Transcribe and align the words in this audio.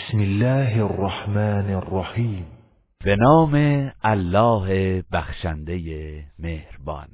بسم 0.00 0.20
الله 0.20 0.84
الرحمن 0.84 1.74
الرحیم. 1.74 2.46
به 3.04 3.16
نام 3.16 3.54
الله 4.04 5.02
بخشنده 5.12 6.24
مهربان. 6.38 7.08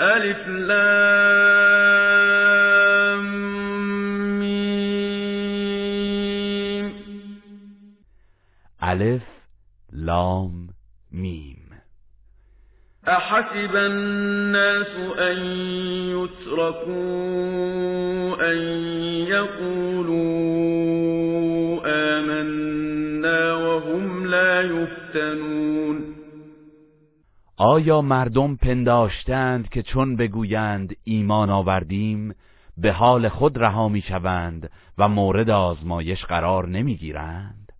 ألف 0.00 0.48
لام 0.48 0.84
میم. 4.38 4.84
ألف 8.82 9.22
لام 9.92 10.68
میم. 11.12 11.70
أحسب 13.08 13.76
الناس 13.76 14.96
أن 15.18 15.38
يتركوا 16.10 16.94
أن 18.52 18.58
يقولوا 19.28 21.23
آمنا 21.84 23.54
وهم 23.58 24.24
لا 24.24 24.62
يفتنون 24.62 26.14
آیا 27.56 28.00
مردم 28.00 28.56
پنداشتند 28.56 29.68
که 29.68 29.82
چون 29.82 30.16
بگویند 30.16 30.96
ایمان 31.04 31.50
آوردیم 31.50 32.34
به 32.76 32.92
حال 32.92 33.28
خود 33.28 33.58
رها 33.58 33.88
می‌شوند 33.88 34.70
و 34.98 35.08
مورد 35.08 35.50
آزمایش 35.50 36.24
قرار 36.24 36.68
نمی‌گیرند؟ 36.68 37.72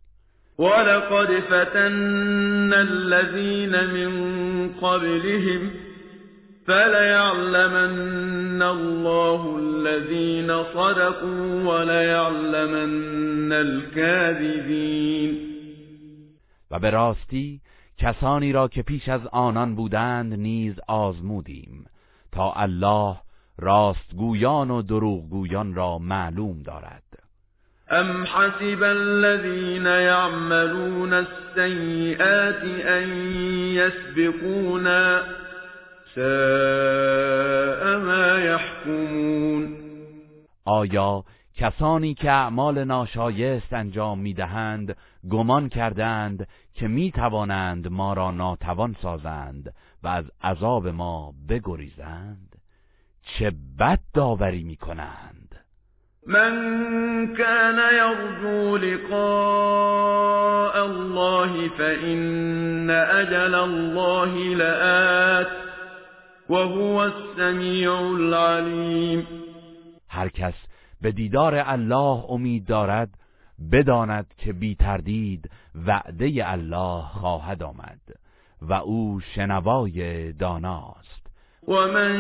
ولقد 0.58 1.40
فتنا 1.40 2.76
الذين 2.76 3.70
من 3.70 4.68
قبلهم 4.82 5.70
فليعلمن 6.66 8.62
الله 8.62 9.58
الذين 9.58 10.62
صدقوا 10.64 11.62
وليعلمن 11.62 13.52
الكاذبين 13.52 15.38
و 16.70 16.78
به 16.78 16.90
راستی 16.90 17.60
کسانی 17.98 18.52
را 18.52 18.68
که 18.68 18.82
پیش 18.82 19.08
از 19.08 19.26
آنان 19.32 19.74
بودند 19.74 20.34
نیز 20.34 20.74
آزمودیم 20.88 21.86
تا 22.32 22.52
الله 22.52 23.16
راستگویان 23.58 24.70
و 24.70 24.82
دروغگویان 24.82 25.74
را 25.74 25.98
معلوم 25.98 26.62
دارد. 26.62 27.02
ام 27.90 28.24
حسب 28.24 28.82
الذين 28.82 29.86
يعملون 29.86 31.12
السيئات 31.12 32.62
ان 32.86 33.08
يسبقونا 33.74 35.22
ساء 36.14 37.98
ما 37.98 38.40
يحكمون. 38.40 39.76
آیا 40.64 41.24
کسانی 41.56 42.14
که 42.14 42.30
اعمال 42.30 42.84
ناشایست 42.84 43.72
انجام 43.72 44.18
می‌دهند 44.18 44.96
گمان 45.30 45.68
کردند 45.68 46.48
که 46.74 46.88
می 46.88 47.10
توانند 47.10 47.88
ما 47.88 48.12
را 48.12 48.30
ناتوان 48.30 48.96
سازند 49.02 49.74
و 50.02 50.08
از 50.08 50.24
عذاب 50.42 50.88
ما 50.88 51.34
بگریزند؟ 51.48 52.56
چه 53.22 53.52
بد 53.78 54.00
داوری 54.14 54.62
می 54.62 54.76
کنند 54.76 55.60
من 56.26 56.54
كان 57.36 57.78
يرجو 57.94 58.76
لقاء 58.76 59.24
الله 60.84 61.68
فإن 61.68 62.90
أجل 62.90 63.54
الله 63.54 64.54
لآت. 64.54 65.63
وهو 66.48 67.00
السميع 67.02 67.92
العليم. 67.92 69.26
هر 70.08 70.28
کس 70.28 70.54
به 71.02 71.10
دیدار 71.10 71.62
الله 71.66 72.24
امید 72.28 72.66
دارد 72.66 73.08
بداند 73.72 74.26
که 74.38 74.52
بی 74.52 74.74
تردید 74.74 75.50
وعده 75.86 76.52
الله 76.52 77.02
خواهد 77.02 77.62
آمد 77.62 78.00
و 78.62 78.72
او 78.72 79.20
شنوای 79.34 80.32
داناست. 80.32 81.26
ومن 81.68 82.14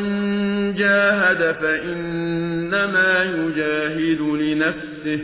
جاهد 0.74 1.52
فإنما 1.52 3.24
يجاهد 3.24 4.20
لنفسه. 4.20 5.20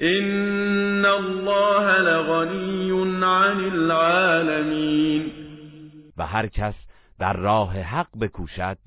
إن 0.00 1.04
الله 1.04 1.98
لغني 1.98 2.92
عن 3.24 3.64
العالمين. 3.74 5.30
و 6.16 6.26
هر 6.26 6.46
کس 6.46 6.83
در 7.18 7.32
راه 7.32 7.80
حق 7.80 8.08
بکوشد 8.20 8.78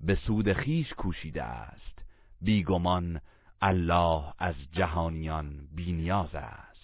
به 0.00 0.14
سود 0.14 0.52
خیش 0.52 0.94
کوشیده 0.94 1.42
است. 1.42 1.98
بیگمان 2.40 3.20
الله 3.62 4.22
از 4.38 4.54
جهانیان 4.72 5.68
بینیاز 5.74 6.34
است. 6.34 6.76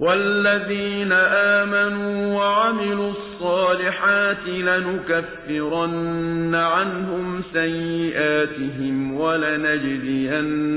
والذين 0.00 1.12
آمنوا 1.12 2.36
وعملوا 2.36 3.10
الصالحات 3.10 4.48
لنكفرن 4.48 6.54
عنهم 6.54 7.42
سيئاتهم 7.52 9.20
ولنجزينهم 9.20 10.70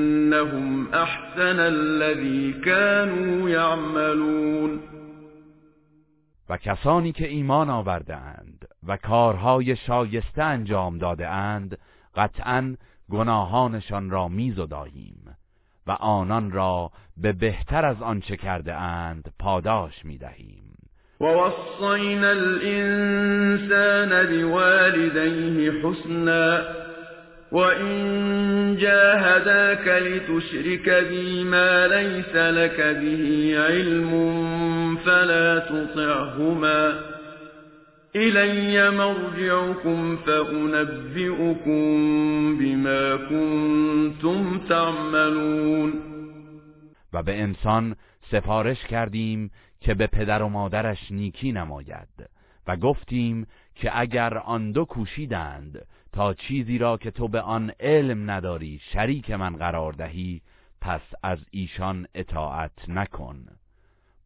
أحسن 0.93 1.59
الذي 1.59 2.53
كانوا 2.65 3.49
يعملون 3.49 4.79
و 6.49 6.57
کسانی 6.57 7.11
که 7.11 7.27
ایمان 7.27 7.69
آورده 7.69 8.15
اند 8.15 8.52
و 8.87 8.97
کارهای 8.97 9.75
شایسته 9.75 10.43
انجام 10.43 10.97
داده 10.97 11.27
اند 11.27 11.77
قطعا 12.15 12.75
گناهانشان 13.09 14.09
را 14.09 14.27
میزداییم 14.27 15.37
و 15.87 15.91
آنان 15.91 16.51
را 16.51 16.91
به 17.17 17.33
بهتر 17.33 17.85
از 17.85 18.01
آنچه 18.01 18.37
کرده 18.37 18.73
اند 18.73 19.33
پاداش 19.39 20.05
می‌دهیم. 20.05 20.63
ووصينا 21.21 22.29
الإنسان 22.29 24.25
بوالديه 24.25 25.71
حسنا 25.71 26.61
وإن 27.51 28.77
جاهداك 28.77 29.87
لتشرك 29.87 30.89
بي 30.89 31.43
ما 31.43 31.87
ليس 31.87 32.35
لك 32.35 32.81
به 32.81 33.55
علم 33.69 34.97
فلا 34.97 35.59
تطعهما. 35.59 37.12
إلي 38.15 38.91
مرجعكم 38.97 40.17
فأنبئكم 40.17 41.83
بما 42.57 43.17
كنتم 43.17 44.59
تعملون. 44.59 45.93
و 47.13 47.23
به 47.23 47.41
انسان 47.41 47.95
سفارش 48.31 48.85
کردیم 48.85 49.51
که 49.81 49.93
به 49.93 50.07
پدر 50.07 50.41
و 50.43 50.49
مادرش 50.49 51.11
نیکی 51.11 51.51
نماید 51.51 52.29
و 52.67 52.77
گفتیم 52.77 53.47
که 53.75 53.99
اگر 53.99 54.37
آن 54.37 54.71
دو 54.71 54.85
کوشیدند 54.85 55.85
تا 56.11 56.33
چیزی 56.33 56.77
را 56.77 56.97
که 56.97 57.11
تو 57.11 57.27
به 57.27 57.41
آن 57.41 57.71
علم 57.79 58.31
نداری 58.31 58.81
شریک 58.93 59.31
من 59.31 59.55
قرار 59.55 59.93
دهی 59.93 60.41
پس 60.81 61.01
از 61.23 61.39
ایشان 61.51 62.07
اطاعت 62.15 62.89
نکن. 62.89 63.45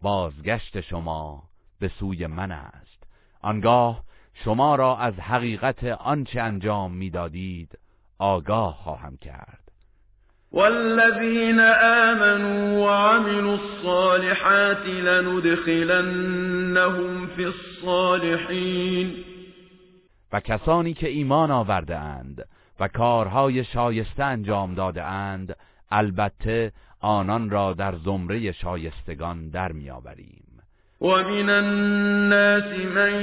بازگشت 0.02 0.81
شما 0.81 1.44
به 1.80 1.88
سوی 1.88 2.28
من 2.28 2.52
است. 2.52 2.97
آنگاه 3.42 4.03
شما 4.34 4.75
را 4.75 4.98
از 4.98 5.14
حقیقت 5.20 5.84
آنچه 5.84 6.42
انجام 6.42 6.92
می‌دادید 6.92 7.80
آگاه 8.20 8.75
خواهم 8.84 9.18
کرد. 9.18 9.68
والذين 10.52 11.59
آمنوا 11.59 12.86
وعملوا 12.86 13.53
الصالحات 13.53 14.86
لندخلنهم 14.86 16.28
في 17.28 17.46
الصالحين 17.46 19.14
و 20.34 20.40
کسانی 20.40 20.94
که 20.94 21.09
ایمان 21.09 21.52
آورده 21.52 21.98
اند 21.98 22.48
و 22.80 22.88
کارهای 22.88 23.64
شایسته 23.64 24.24
انجام 24.24 24.74
داده 24.74 25.04
اند 25.04 25.56
البته 25.92 26.72
آنان 27.00 27.50
را 27.50 27.74
در 27.74 27.96
زمره 27.96 28.52
شایستگان 28.52 29.50
در 29.50 29.72
میآوریم 29.72 30.37
ومن 31.02 31.50
الناس 31.50 32.74
من 32.96 33.14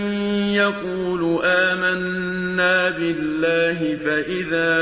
يقول 0.55 1.41
آمنا 1.45 2.91
بالله 2.91 3.99
فإذا 4.05 4.75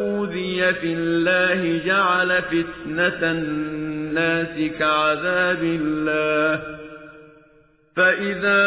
أوذي 0.00 0.74
في 0.74 0.92
الله 0.92 1.80
جعل 1.86 2.42
فتنة 2.42 3.30
الناس 3.30 4.70
كعذاب 4.78 5.62
الله 5.62 6.76
فإذا 7.96 8.62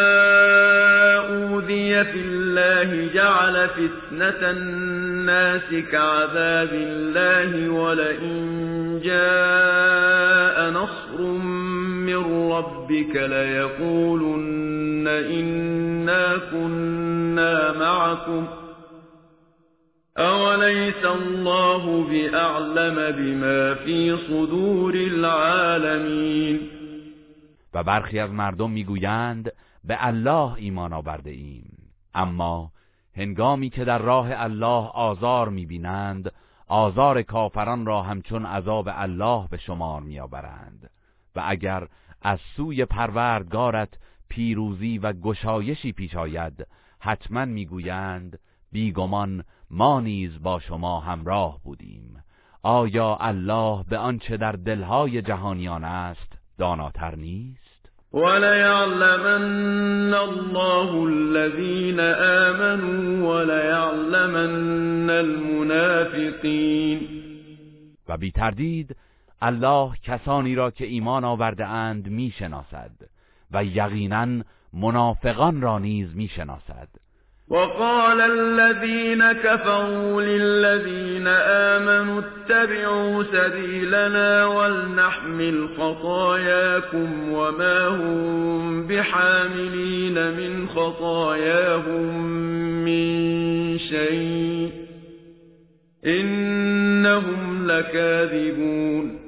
أوذي 1.29 2.03
في 2.03 2.19
الله 2.25 3.07
جعل 3.13 3.67
فتنة 3.69 4.51
الناس 4.51 5.75
كعذاب 5.91 6.69
الله 6.73 7.69
ولئن 7.69 9.01
جاء 9.03 10.69
نصر 10.69 11.21
من 11.21 12.38
ربك 12.59 13.15
ليقولن 13.15 15.07
إنا 15.07 16.37
كنا 16.37 17.73
معكم 17.79 18.47
أوليس 20.17 21.05
الله 21.05 22.03
بأعلم 22.03 23.15
بما 23.17 23.73
في 23.75 24.17
صدور 24.17 24.93
العالمین 24.93 26.59
و 27.73 27.83
برخی 27.83 28.19
از 28.19 28.31
مردم 28.31 28.71
می‌گویند 28.71 29.51
به 29.83 29.97
الله 30.07 30.53
ایمان 30.53 30.93
آورده 30.93 31.29
ایم. 31.29 31.91
اما 32.15 32.71
هنگامی 33.17 33.69
که 33.69 33.85
در 33.85 33.97
راه 33.97 34.27
الله 34.31 34.89
آزار 34.93 35.49
می‌بینند 35.49 36.31
آزار 36.67 37.21
کافران 37.21 37.85
را 37.85 38.01
همچون 38.01 38.45
عذاب 38.45 38.89
الله 38.91 39.47
به 39.51 39.57
شمار 39.57 40.01
میآورند. 40.01 40.89
و 41.35 41.43
اگر 41.45 41.87
از 42.21 42.39
سوی 42.55 42.85
پروردگارت 42.85 43.93
پیروزی 44.29 44.97
و 44.97 45.13
گشایشی 45.13 45.91
پیش 45.91 46.15
آید. 46.15 46.67
حتما 46.99 47.45
می‌گویند 47.45 48.39
بیگمان 48.71 49.43
ما 49.69 50.01
نیز 50.01 50.43
با 50.43 50.59
شما 50.59 50.99
همراه 50.99 51.59
بودیم. 51.63 52.23
آیا 52.63 53.17
الله 53.19 53.83
به 53.89 53.97
آنچه 53.97 54.37
در 54.37 54.51
دلهای 54.51 55.21
جهانیان 55.21 55.83
است 55.83 56.37
داناتر 56.57 57.15
نیست؟ 57.15 57.69
وليعلمن 58.13 60.13
الله 60.13 60.95
الذين 60.95 61.99
آمنوا 61.99 63.29
وليعلمن 63.29 65.09
المنافقین 65.09 66.99
و 68.07 68.17
بی 68.17 68.31
تردید 68.31 68.95
الله 69.41 69.91
کسانی 70.03 70.55
را 70.55 70.71
که 70.71 70.85
ایمان 70.85 71.23
آورده 71.23 71.65
اند 71.65 72.09
می‌شناسد 72.09 72.91
و 73.51 73.63
یقینا 73.63 74.43
منافقان 74.73 75.61
را 75.61 75.79
نیز 75.79 76.15
می‌شناسد. 76.15 76.87
وقال 77.49 78.21
الذين 78.21 79.33
كفروا 79.33 80.21
للذين 80.21 81.27
آمنوا 81.27 82.21
اتبعوا 82.21 83.23
سبيلنا 83.23 84.45
ولنحمل 84.45 85.67
خطاياكم 85.77 87.31
وما 87.31 87.87
هم 87.87 88.87
بحاملين 88.87 90.31
من 90.31 90.67
خطاياهم 90.67 92.23
من 92.85 93.77
شيء 93.77 94.71
إنهم 96.05 97.67
لكاذبون. 97.67 99.18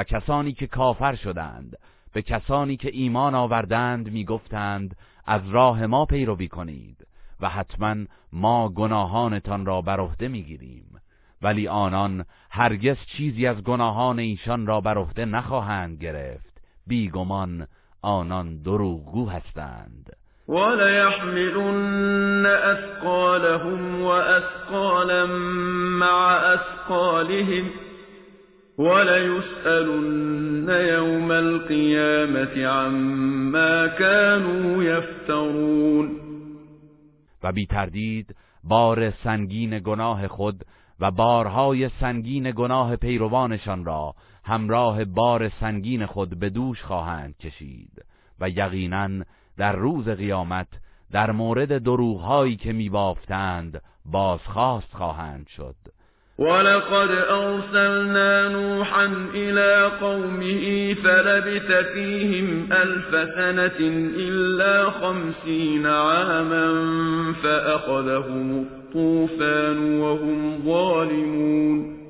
و 0.00 0.04
کسانی 0.04 0.52
که 0.52 0.66
کافر 0.66 1.14
شدند 1.14 1.76
به 2.12 2.22
کسانی 2.22 2.76
که 2.76 2.90
ایمان 2.92 3.34
آوردند 3.34 4.10
می‌گفتند 4.12 4.96
از 5.26 5.48
راه 5.50 5.86
ما 5.86 6.04
پیروی 6.04 6.48
کنید 6.48 7.06
و 7.40 7.48
حتما 7.48 7.94
ما 8.32 8.68
گناهانتان 8.68 9.66
را 9.66 9.80
بر 9.80 10.00
عهده 10.00 10.28
می‌گیریم. 10.28 11.00
ولی 11.42 11.68
آنان 11.68 12.24
هرگز 12.50 12.96
چیزی 13.16 13.46
از 13.46 13.62
گناهان 13.62 14.18
ایشان 14.18 14.66
را 14.66 14.80
بر 14.80 14.98
عهده 14.98 15.24
نخواهند 15.24 15.98
گرفت. 15.98 16.62
بیگمان 16.86 17.66
آنان 18.02 18.62
دروغگو 18.62 19.28
هستند. 19.30 20.16
وليحملن 20.48 22.46
أثقالهم 22.46 24.02
وأثقالا 24.02 25.26
مع 26.00 26.54
أثقالهم 26.54 27.89
وليسألن 28.80 30.68
يوم 30.68 31.30
القيامة 31.32 32.66
عما 32.66 33.86
كانوا 33.86 34.84
يفترون. 34.84 36.20
و 37.42 37.52
بی 37.52 37.66
تردید 37.66 38.36
بار 38.64 39.10
سنگین 39.10 39.78
گناه 39.78 40.28
خود 40.28 40.64
و 41.00 41.10
بارهای 41.10 41.88
سنگین 42.00 42.50
گناه 42.50 42.96
پیروانشان 42.96 43.84
را 43.84 44.14
همراه 44.44 45.04
بار 45.04 45.48
سنگین 45.48 46.06
خود 46.06 46.38
به 46.38 46.50
دوش 46.50 46.82
خواهند 46.82 47.36
کشید 47.36 48.04
و 48.40 48.48
یقینا 48.48 49.24
در 49.56 49.72
روز 49.72 50.08
قیامت 50.08 50.68
در 51.10 51.30
مورد 51.30 51.82
دروغهایی 51.82 52.56
که 52.56 52.72
میبافتند 52.72 53.82
بازخواست 54.04 54.94
خواهند 54.94 55.46
شد. 55.46 55.76
ولقد 56.40 57.10
أرسلنا 57.10 58.48
نوحا 58.48 59.04
إلى 59.34 59.90
قومه 60.00 60.94
فلبث 60.94 61.72
فيهم 61.92 62.72
ألف 62.72 63.10
سنة 63.34 63.80
إلا 64.16 64.90
خمسين 64.90 65.86
عاما 65.86 66.72
فأخذهم 67.42 68.58
الطوفان 68.58 70.00
وهم 70.00 70.62
ظالمون 70.64 72.00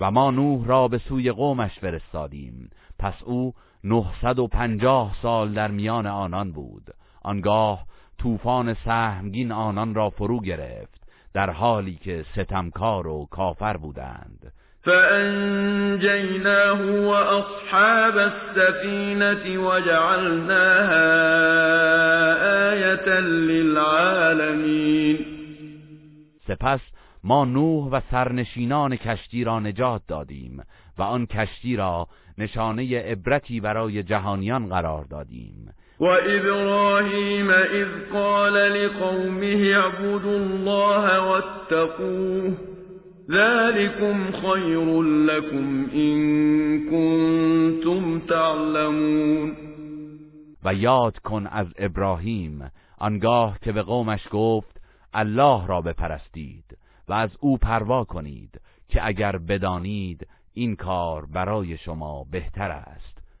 و 0.00 0.10
ما 0.10 0.30
نوح 0.30 0.66
را 0.66 0.88
به 0.88 0.98
سوی 0.98 1.30
قومش 1.30 1.78
فرستادیم. 1.78 2.70
پس 2.98 3.22
او 3.24 3.54
نهصد 3.84 4.38
و 4.38 4.46
پنجاه 4.46 5.16
سال 5.22 5.52
در 5.52 5.70
میان 5.70 6.06
آنان 6.06 6.52
بود. 6.52 6.84
آنگاه 7.22 7.86
طوفان 8.18 8.74
سهمگین 8.74 9.52
آنان 9.52 9.94
را 9.94 10.10
فرو 10.10 10.40
گرفت. 10.40 11.03
در 11.34 11.50
حالی 11.50 11.94
که 11.94 12.24
ستمکار 12.32 13.06
و 13.06 13.28
کافر 13.30 13.76
بودند. 13.76 14.52
فأنجيناه 14.82 16.80
وأصحاب 16.80 18.18
السفينة 18.18 19.58
وجعلناها 19.58 21.10
آية 22.72 23.20
للعالمين. 23.20 25.18
سپس 26.48 26.80
ما 27.24 27.44
نوح 27.44 27.88
و 27.92 28.00
سرنشینان 28.10 28.96
کشتی 28.96 29.44
را 29.44 29.60
نجات 29.60 30.02
دادیم 30.08 30.62
و 30.98 31.02
آن 31.02 31.26
کشتی 31.26 31.76
را 31.76 32.08
نشانه 32.38 33.00
عبرتی 33.00 33.60
برای 33.60 34.02
جهانیان 34.02 34.68
قرار 34.68 35.04
دادیم. 35.04 35.74
وإبراهيم 36.00 37.50
إذ 37.50 37.88
قال 38.12 38.54
لقومه 38.54 39.74
اعبدوا 39.74 40.38
الله 40.38 41.20
واتقوه 41.20 42.52
ذلكم 43.30 44.32
خير 44.32 45.02
لكم 45.02 45.86
إن 45.94 46.18
كنتم 46.90 48.18
تعلمون 48.18 49.56
و 50.64 50.74
یاد 50.74 51.18
کن 51.18 51.46
از 51.46 51.66
ابراهیم 51.78 52.70
آنگاه 52.98 53.58
که 53.62 53.72
به 53.72 53.82
قومش 53.82 54.28
گفت 54.30 54.80
الله 55.14 55.66
را 55.66 55.80
بپرستید 55.80 56.78
و 57.08 57.12
از 57.12 57.30
او 57.40 57.58
پروا 57.58 58.04
کنید 58.04 58.60
که 58.88 59.06
اگر 59.06 59.36
بدانید 59.36 60.26
این 60.54 60.76
کار 60.76 61.26
برای 61.26 61.76
شما 61.76 62.24
بهتر 62.30 62.70
است. 62.70 63.13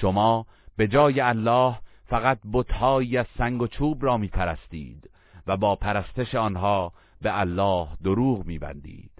شما 0.00 0.46
به 0.76 0.88
جای 0.88 1.20
الله 1.20 1.78
فقط 2.06 2.38
بتهایی 2.52 3.16
از 3.16 3.26
سنگ 3.38 3.62
و 3.62 3.66
چوب 3.66 4.04
را 4.04 4.16
می 4.16 4.28
پرستید 4.28 5.10
و 5.46 5.56
با 5.56 5.76
پرستش 5.76 6.34
آنها 6.34 6.92
به 7.22 7.40
الله 7.40 7.88
دروغ 8.04 8.46
می 8.46 8.58
بندید. 8.58 9.10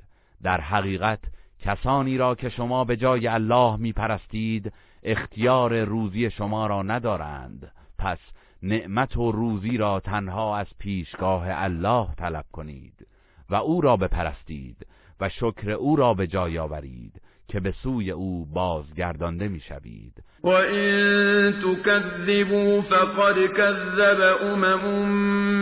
در 0.43 0.61
حقیقت 0.61 1.21
کسانی 1.61 2.19
را 2.19 2.35
که 2.35 2.49
شما 2.49 2.85
به 2.85 2.97
جای 2.97 3.27
الله 3.27 3.77
می 3.77 3.93
پرستید 3.93 4.73
اختیار 5.03 5.85
روزی 5.85 6.31
شما 6.31 6.67
را 6.67 6.83
ندارند 6.83 7.73
پس 7.99 8.19
نعمت 8.63 9.17
و 9.17 9.33
روزی 9.33 9.77
را 9.77 10.01
تنها 10.01 10.57
از 10.57 10.67
پیشگاه 10.79 11.45
الله 11.49 12.15
طلب 12.15 12.45
کنید 12.53 13.07
و 13.51 13.55
او 13.55 13.81
را 13.81 13.97
بپرستید 13.97 14.87
و 15.21 15.29
شکر 15.29 15.71
او 15.71 15.97
را 15.97 16.15
به 16.15 16.27
جای 16.27 16.59
آورید 16.59 17.23
که 17.49 17.61
به 17.61 17.71
سوی 17.71 18.11
او 18.11 18.47
بازگردانده 18.47 19.49
می‌شوید 19.49 20.23
و 20.36 20.36
این 20.49 21.53
تکذبوا 21.53 22.83
فقد 22.83 23.47
کذب 23.47 24.37
امم 24.43 25.09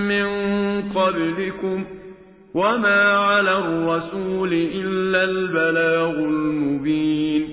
من 0.08 0.28
قبلكم 0.82 1.86
وما 2.54 3.02
على 3.32 3.50
الرسول 3.50 4.52
الا 4.52 5.20
البلاغ 5.20 6.18
المبین 6.18 7.46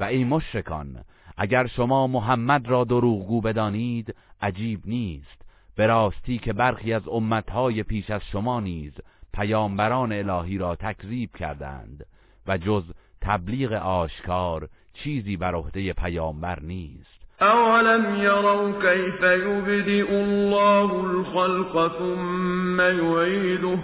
و 0.00 0.04
ای 0.04 0.24
مشرکان 0.24 1.04
اگر 1.36 1.66
شما 1.66 2.06
محمد 2.06 2.68
را 2.68 2.84
دروغگو 2.84 3.40
بدانید 3.40 4.14
عجیب 4.42 4.80
نیست. 4.84 5.42
به 5.76 5.86
راستی 5.86 6.38
که 6.38 6.52
برخی 6.52 6.92
از 6.92 7.08
امتهای 7.08 7.82
پیش 7.82 8.10
از 8.10 8.20
شما 8.32 8.60
نیز 8.60 8.92
پیامبران 9.34 10.12
الهی 10.12 10.58
را 10.58 10.76
تکذیب 10.76 11.30
کردند 11.36 12.06
و 12.46 12.58
جز 12.58 12.84
تبلیغ 13.20 13.72
آشکار 13.72 14.68
چیزی 15.04 15.36
بر 15.36 15.54
عهده 15.54 15.92
پیامبر 15.92 16.60
نیست. 16.60 17.22
اولم 17.40 18.22
یروا 18.22 18.72
کیف 18.72 19.22
یبدئ 19.22 20.14
الله 20.16 20.94
الخلق 20.94 21.98
ثم 21.98 22.80
یعیده. 22.80 23.78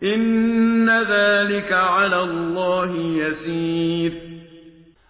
این 0.00 0.86
ذلك 0.86 1.72
علی 1.72 2.14
الله 2.14 2.98
یسیر. 2.98 4.12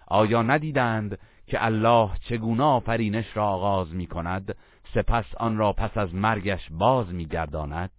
آیا 0.07 0.41
ندیدند 0.41 1.17
که 1.47 1.65
الله 1.65 2.09
چگونه 2.29 2.63
آفرینش 2.63 3.37
را 3.37 3.45
آغاز 3.45 3.95
می 3.95 4.07
کند 4.07 4.55
سپس 4.93 5.25
آن 5.37 5.57
را 5.57 5.73
پس 5.73 5.97
از 5.97 6.15
مرگش 6.15 6.67
باز 6.71 7.13
می 7.13 7.25
گرداند 7.25 7.91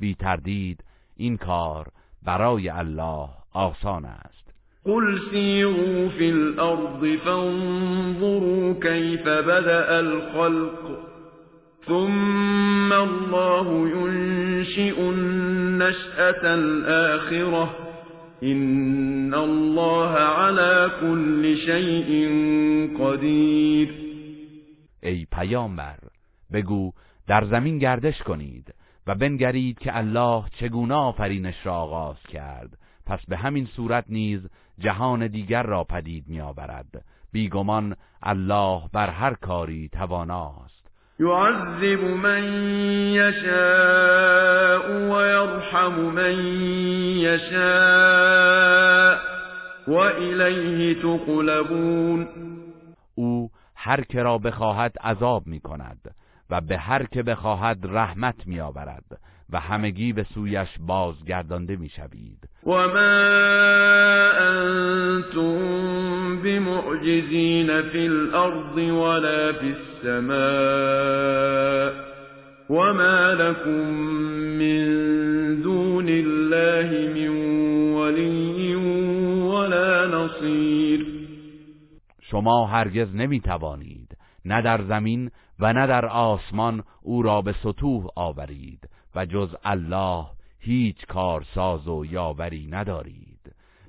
بی 0.00 0.14
تردید 0.14 0.84
این 1.16 1.36
کار 1.36 1.88
برای 2.22 2.68
الله 2.68 3.28
آسان 3.52 4.04
است. 4.04 4.43
قل 4.84 5.18
سیروا 5.30 6.08
فی 6.08 6.30
الارض 6.30 7.18
فانظروا 7.24 8.74
کیف 8.74 9.22
بدأ 9.22 9.98
الخلق 9.98 10.98
ثم 11.86 12.92
الله 12.92 13.88
ينشئ 13.88 15.00
النشأة 15.00 16.54
الآخرة 16.54 17.76
إن 18.42 19.34
الله 19.34 20.10
على 20.10 20.90
كل 21.00 21.56
شيء 21.56 22.10
قدیر 22.98 23.88
ای 25.02 25.26
پیامبر 25.32 25.98
بگو 26.52 26.92
در 27.26 27.44
زمین 27.44 27.78
گردش 27.78 28.22
کنید 28.22 28.74
و 29.06 29.14
بنگرید 29.14 29.78
که 29.78 29.98
الله 29.98 30.44
چگونه 30.60 30.94
آفرینش 30.94 31.66
را 31.66 31.74
آغاز 31.74 32.22
کرد. 32.28 32.78
پس 33.06 33.20
به 33.28 33.36
همین 33.36 33.66
صورت 33.66 34.04
نیز 34.08 34.48
جهان 34.78 35.26
دیگر 35.26 35.62
را 35.62 35.84
پدید 35.84 36.24
میآورد. 36.28 37.04
بیگمان 37.32 37.96
الله 38.22 38.82
بر 38.92 39.10
هر 39.10 39.34
کاری 39.34 39.88
تواناست. 39.88 40.84
يعذب 41.20 42.04
من 42.04 42.42
يشاء 43.14 45.10
ويرحم 45.10 46.00
من 46.00 46.34
يشاء 47.16 49.18
وإليه 49.88 51.02
تقلبون. 51.02 52.28
او 53.14 53.50
هر 53.74 54.00
که 54.00 54.22
را 54.22 54.38
بخواهد 54.38 54.92
عذاب 55.00 55.46
می 55.46 55.60
کند 55.60 56.14
و 56.50 56.60
به 56.60 56.78
هر 56.78 57.06
که 57.06 57.22
بخواهد 57.22 57.78
رحمت 57.82 58.46
می 58.46 58.60
آورد 58.60 59.18
و 59.50 59.60
همگی 59.60 60.12
به 60.12 60.26
سویش 60.34 60.68
بازگردانده 60.80 61.76
می 61.76 61.88
شوید 61.88 62.48
و 62.66 62.70
ما 62.70 62.84
انتم 64.40 65.58
بمعجزین 66.42 67.82
فی 67.82 68.06
الارض 68.06 68.76
ولا 68.76 69.52
فی 69.52 69.74
السماء 70.04 71.92
وما 72.70 73.32
لكم 73.32 73.90
من 74.58 75.60
دون 75.62 76.08
الله 76.08 77.08
من 77.14 77.28
ولی 77.94 78.74
ولا 79.44 80.06
نصیر 80.06 81.06
شما 82.20 82.66
هرگز 82.66 83.14
نمی 83.14 83.40
توانید 83.40 84.16
نه 84.44 84.62
در 84.62 84.82
زمین 84.82 85.30
و 85.60 85.72
نه 85.72 85.86
در 85.86 86.06
آسمان 86.06 86.82
او 87.02 87.22
را 87.22 87.42
به 87.42 87.54
سطوح 87.62 88.06
آورید. 88.16 88.88
و 89.14 89.26
جز 89.26 89.56
الله 89.64 90.24
هیچ 90.58 91.06
کارساز 91.06 91.88
و 91.88 92.04
یاوری 92.04 92.68
ندارید. 92.70 93.24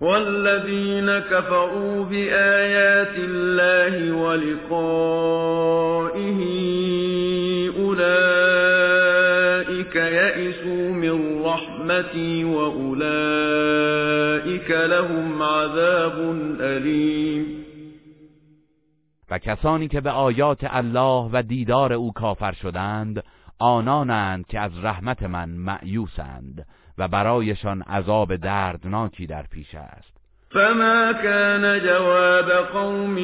والذین 0.01 1.20
كفروا 1.20 2.03
بآیات 2.03 3.15
الله 3.17 4.12
ولقائه 4.13 5.15
أولئك 7.77 9.05
یئسوا 9.96 10.91
من 10.91 11.44
رحمتی 11.46 12.44
وأولئك 12.44 13.91
لهم 14.72 15.44
عذاب 15.44 16.13
ألیم 16.62 17.65
و 19.32 19.39
کسانی 19.39 19.88
که 19.88 20.01
به 20.01 20.10
آیات 20.10 20.60
الله 20.70 21.29
و 21.34 21.44
دیدار 21.44 21.94
او 21.94 22.13
کافر 22.13 22.51
شدند 22.51 23.24
آنانند 23.60 24.48
که 24.48 24.60
از 24.60 24.72
رحمت 24.84 25.24
من 25.24 25.50
معیوسند 25.50 26.66
و 26.98 27.08
برایشان 27.08 27.82
عذاب 27.82 28.36
دردناکی 28.36 29.28
در 29.28 29.44
پیش 29.52 29.76
است. 29.76 30.16
فما 30.50 31.14
كان 31.14 31.80
جواب 31.80 32.52
قومه 32.52 33.22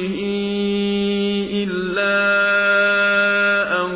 الا 1.52 2.42
ان 3.84 3.92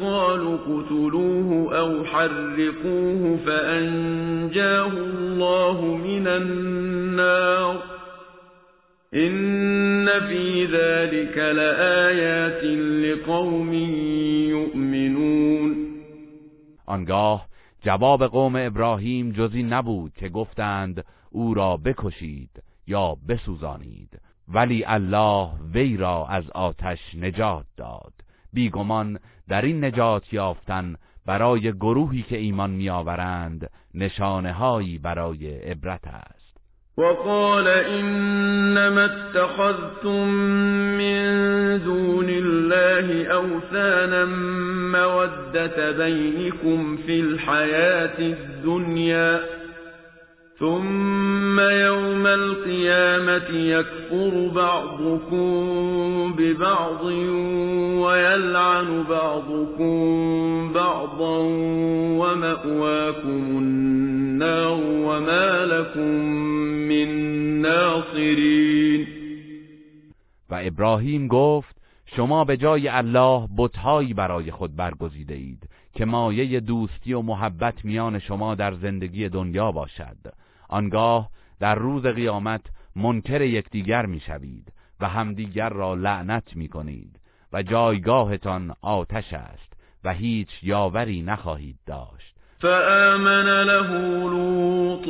قالوا 0.00 0.56
قتلوه 0.56 1.78
او 1.78 2.04
حرقوه 2.04 3.38
فانجاه 3.46 4.92
الله 4.92 5.80
من 5.80 6.26
النار. 6.26 7.94
إن 9.14 10.08
في 10.20 10.64
ذلك 10.64 11.38
لآيات 11.38 12.64
لقوم 13.04 13.72
یؤمنون 14.50 15.63
آنگاه 16.86 17.46
جواب 17.82 18.26
قوم 18.26 18.56
ابراهیم 18.56 19.32
جزی 19.32 19.62
نبود 19.62 20.12
که 20.14 20.28
گفتند 20.28 21.04
او 21.30 21.54
را 21.54 21.76
بکشید 21.76 22.62
یا 22.86 23.16
بسوزانید. 23.28 24.20
ولی 24.48 24.84
الله 24.84 25.50
وی 25.74 25.96
را 25.96 26.26
از 26.26 26.50
آتش 26.50 27.14
نجات 27.14 27.66
داد. 27.76 28.12
بیگمان 28.52 29.18
در 29.48 29.62
این 29.62 29.84
نجات 29.84 30.32
یافتن 30.32 30.96
برای 31.26 31.72
گروهی 31.72 32.22
که 32.22 32.36
ایمان 32.36 32.70
میآورند 32.70 33.70
نشانه 33.94 34.52
هایی 34.52 34.98
برای 34.98 35.58
عبرت 35.58 36.06
است. 36.06 36.43
وقال 36.96 37.68
إنما 37.68 39.04
اتخذتم 39.04 40.28
من 40.98 41.24
دون 41.84 42.28
الله 42.28 43.26
أوثانا 43.26 44.24
مودة 44.92 45.90
بينكم 45.90 46.96
في 47.06 47.20
الحياة 47.20 48.18
الدنيا 48.18 49.40
ثم 50.64 51.60
يوم 51.60 52.26
القيامة 52.26 53.50
يكفر 53.50 54.48
بعضكم 54.54 56.34
ببعض 56.38 57.04
ويلعن 58.04 59.04
بعضكم 59.10 60.72
بعضا 60.72 61.38
ومأواكم 62.18 63.58
النار 63.58 64.80
وما 64.80 65.64
لكم 65.64 66.10
من 66.88 67.08
ناصرين 67.62 69.06
و 70.50 70.54
ابراهیم 70.54 71.28
گفت 71.28 71.76
شما 72.16 72.44
به 72.44 72.56
جای 72.56 72.88
الله 72.88 73.48
بتهایی 73.58 74.14
برای 74.14 74.50
خود 74.50 74.76
برگزیده 74.76 75.34
اید 75.34 75.68
که 75.94 76.04
مایه 76.04 76.60
دوستی 76.60 77.12
و 77.12 77.22
محبت 77.22 77.84
میان 77.84 78.18
شما 78.18 78.54
در 78.54 78.74
زندگی 78.74 79.28
دنیا 79.28 79.72
باشد. 79.72 80.16
آنگاه 80.74 81.30
در 81.60 81.74
روز 81.74 82.06
قیامت 82.06 82.60
منکر 82.96 83.40
یکدیگر 83.40 84.06
می‌شوید 84.06 84.72
و 85.00 85.08
همدیگر 85.08 85.68
را 85.68 85.94
لعنت 85.94 86.56
می‌کنید 86.56 87.20
و 87.52 87.62
جایگاهتان 87.62 88.74
آتش 88.82 89.32
است 89.32 89.72
و 90.04 90.12
هیچ 90.12 90.48
یاوری 90.62 91.22
نخواهید 91.22 91.78
داشت. 91.86 92.34
فآمن 92.60 93.62
له 93.62 93.90
لوط 94.30 95.08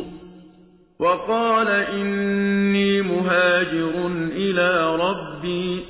وقال 1.00 1.68
إني 1.68 3.00
مهاجر 3.02 4.06
إلى 4.32 4.96
ربي 5.02 5.82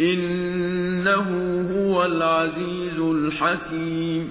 إنه 0.00 1.24
هو 1.72 1.96
العزیز 1.96 2.98
الحکیم. 2.98 4.30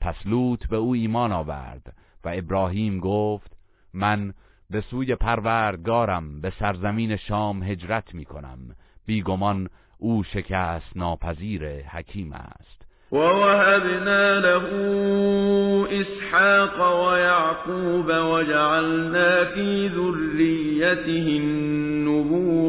پس 0.00 0.14
لوط 0.26 0.66
به 0.66 0.76
او 0.76 0.94
ایمان 0.94 1.32
آورد 1.32 1.92
و 2.24 2.28
ابراهیم 2.34 3.00
گفت 3.00 3.52
من 3.94 4.34
به 4.70 4.80
سوی 4.80 5.14
پروردگارم 5.14 6.40
به 6.40 6.52
سرزمین 6.58 7.16
شام 7.16 7.62
هجرت 7.62 8.14
می 8.14 8.24
کنم 8.24 8.58
بیگمان 9.06 9.68
او 9.98 10.24
شکست 10.24 10.96
ناپذیر 10.96 11.82
حکیم 11.82 12.32
است. 12.32 12.80
ووهبنا 13.12 14.38
له 14.38 14.64
اسحاق 15.90 17.06
ويعقوب 17.06 18.06
وجعلنا 18.06 19.44
في 19.44 19.88
ذريته 19.88 21.38
النبوة 21.42 21.90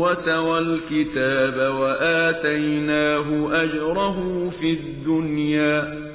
النبوة 0.01 0.41
والكتاب 0.41 1.73
وآتيناه 1.75 3.49
أجره 3.63 4.49
في 4.59 4.73
الدنيا 4.73 6.11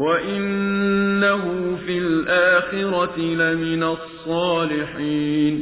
وإنه 0.00 1.76
في 1.76 1.98
الآخرة 1.98 3.18
لمن 3.18 3.82
الصالحين 3.82 5.56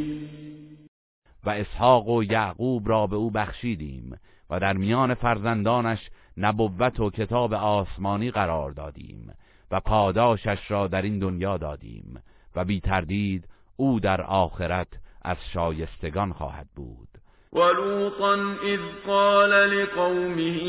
و 1.45 1.51
اسحاق 1.51 2.09
و 2.09 2.23
یعقوب 2.23 2.89
را 2.89 3.07
به 3.07 3.17
او 3.17 3.31
بخشیدیم 3.31 4.19
و 4.51 4.61
در 4.61 4.73
میان 4.73 5.15
فرزندانش 5.15 6.11
نبوت 6.37 7.01
و 7.01 7.11
کتاب 7.11 7.55
آسمانی 7.55 8.31
قرار 8.31 8.71
دادیم 8.71 9.33
و 9.71 9.81
پاداشش 9.81 10.71
را 10.71 10.87
در 10.87 11.03
این 11.03 11.19
دنیا 11.19 11.57
دادیم 11.57 12.23
و 12.57 12.65
بی 12.65 12.81
تردید 12.81 13.49
او 13.77 14.01
در 14.01 14.23
آخرت 14.23 14.89
از 15.23 15.37
شایستگان 15.53 16.33
خواهد 16.33 16.67
بود. 16.77 17.08
ولوطا 17.53 18.35
اذ 18.65 18.81
قال 19.07 19.51
لقومه 19.51 20.61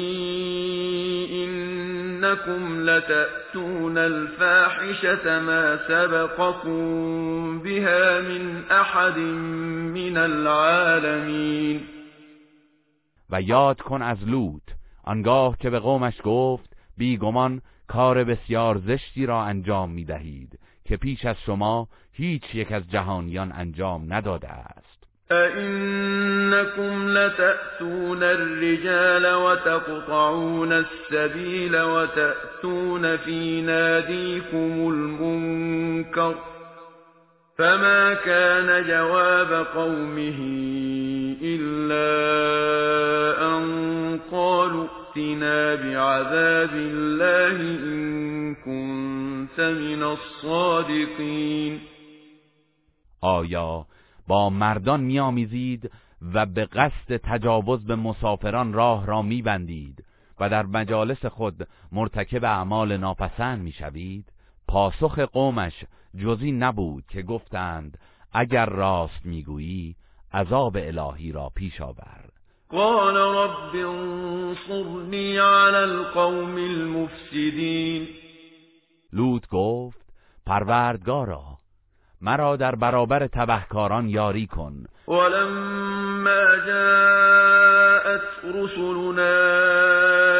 انكم 1.29 2.81
لتأتون 2.81 3.97
الفاحشة 3.97 5.39
ما 5.39 5.77
سبقكم 5.87 7.59
بها 7.59 8.21
من 8.21 8.63
احد 8.71 9.17
من 9.17 10.17
العالمین 10.17 11.81
و 13.29 13.41
یاد 13.41 13.81
کن 13.81 14.01
از 14.01 14.27
لوط 14.27 14.63
آنگاه 15.03 15.57
که 15.57 15.69
به 15.69 15.79
قومش 15.79 16.13
گفت 16.23 16.69
بیگمان 16.97 17.61
کار 17.87 18.23
بسیار 18.23 18.77
زشتی 18.77 19.25
را 19.25 19.43
انجام 19.43 19.89
می 19.89 20.05
دهید 20.05 20.59
که 20.85 20.97
پیش 20.97 21.25
از 21.25 21.35
شما 21.45 21.87
هیچ 22.11 22.55
یک 22.55 22.71
از 22.71 22.89
جهانیان 22.89 23.51
انجام 23.51 24.13
نداده 24.13 24.47
است. 24.47 24.98
أئنكم 25.31 27.09
لتأتون 27.09 28.23
الرجال 28.23 29.33
وتقطعون 29.33 30.73
السبيل 30.73 31.81
وتأتون 31.81 33.17
في 33.17 33.61
ناديكم 33.61 34.89
المنكر 34.93 36.35
فما 37.57 38.13
كان 38.13 38.87
جواب 38.87 39.65
قومه 39.75 40.39
إلا 41.41 42.07
أن 43.47 44.19
قالوا 44.31 44.87
ائتنا 44.87 45.75
بعذاب 45.75 46.73
الله 46.73 47.55
إن 47.61 48.55
كنت 48.55 49.61
من 49.61 50.03
الصادقين. 50.03 51.79
با 54.29 54.49
مردان 54.49 54.99
میآمیزید 54.99 55.91
و 56.33 56.45
به 56.45 56.65
قصد 56.65 57.17
تجاوز 57.17 57.85
به 57.85 57.95
مسافران 57.95 58.73
راه 58.73 59.05
را 59.05 59.21
میبندید 59.21 60.05
و 60.39 60.49
در 60.49 60.65
مجالس 60.65 61.25
خود 61.25 61.67
مرتکب 61.91 62.45
اعمال 62.45 62.97
ناپسند 62.97 63.61
می‌شوید. 63.61 64.25
پاسخ 64.67 65.19
قومش 65.19 65.73
جزی 66.17 66.51
نبود 66.51 67.03
که 67.09 67.21
گفتند 67.21 67.97
اگر 68.33 68.65
راست 68.65 69.25
می‌گویی 69.25 69.95
عذاب 70.33 70.77
الهی 70.77 71.31
را 71.31 71.51
پیش 71.55 71.81
آور. 71.81 72.29
قال 72.69 73.17
رب 73.17 73.75
انصرنی 73.75 75.37
علی 75.37 75.75
القوم 75.75 76.55
المفسدین. 76.55 78.07
لوط 79.13 79.47
گفت 79.47 80.13
پروردگارا 80.45 81.58
مرا 82.21 82.55
در 82.55 82.75
برابر 82.75 83.27
تبهکاران 83.27 84.09
یاری 84.09 84.47
کن. 84.47 84.73
ولما 85.07 86.55
جاءت 86.65 88.21
رسلنا 88.55 89.39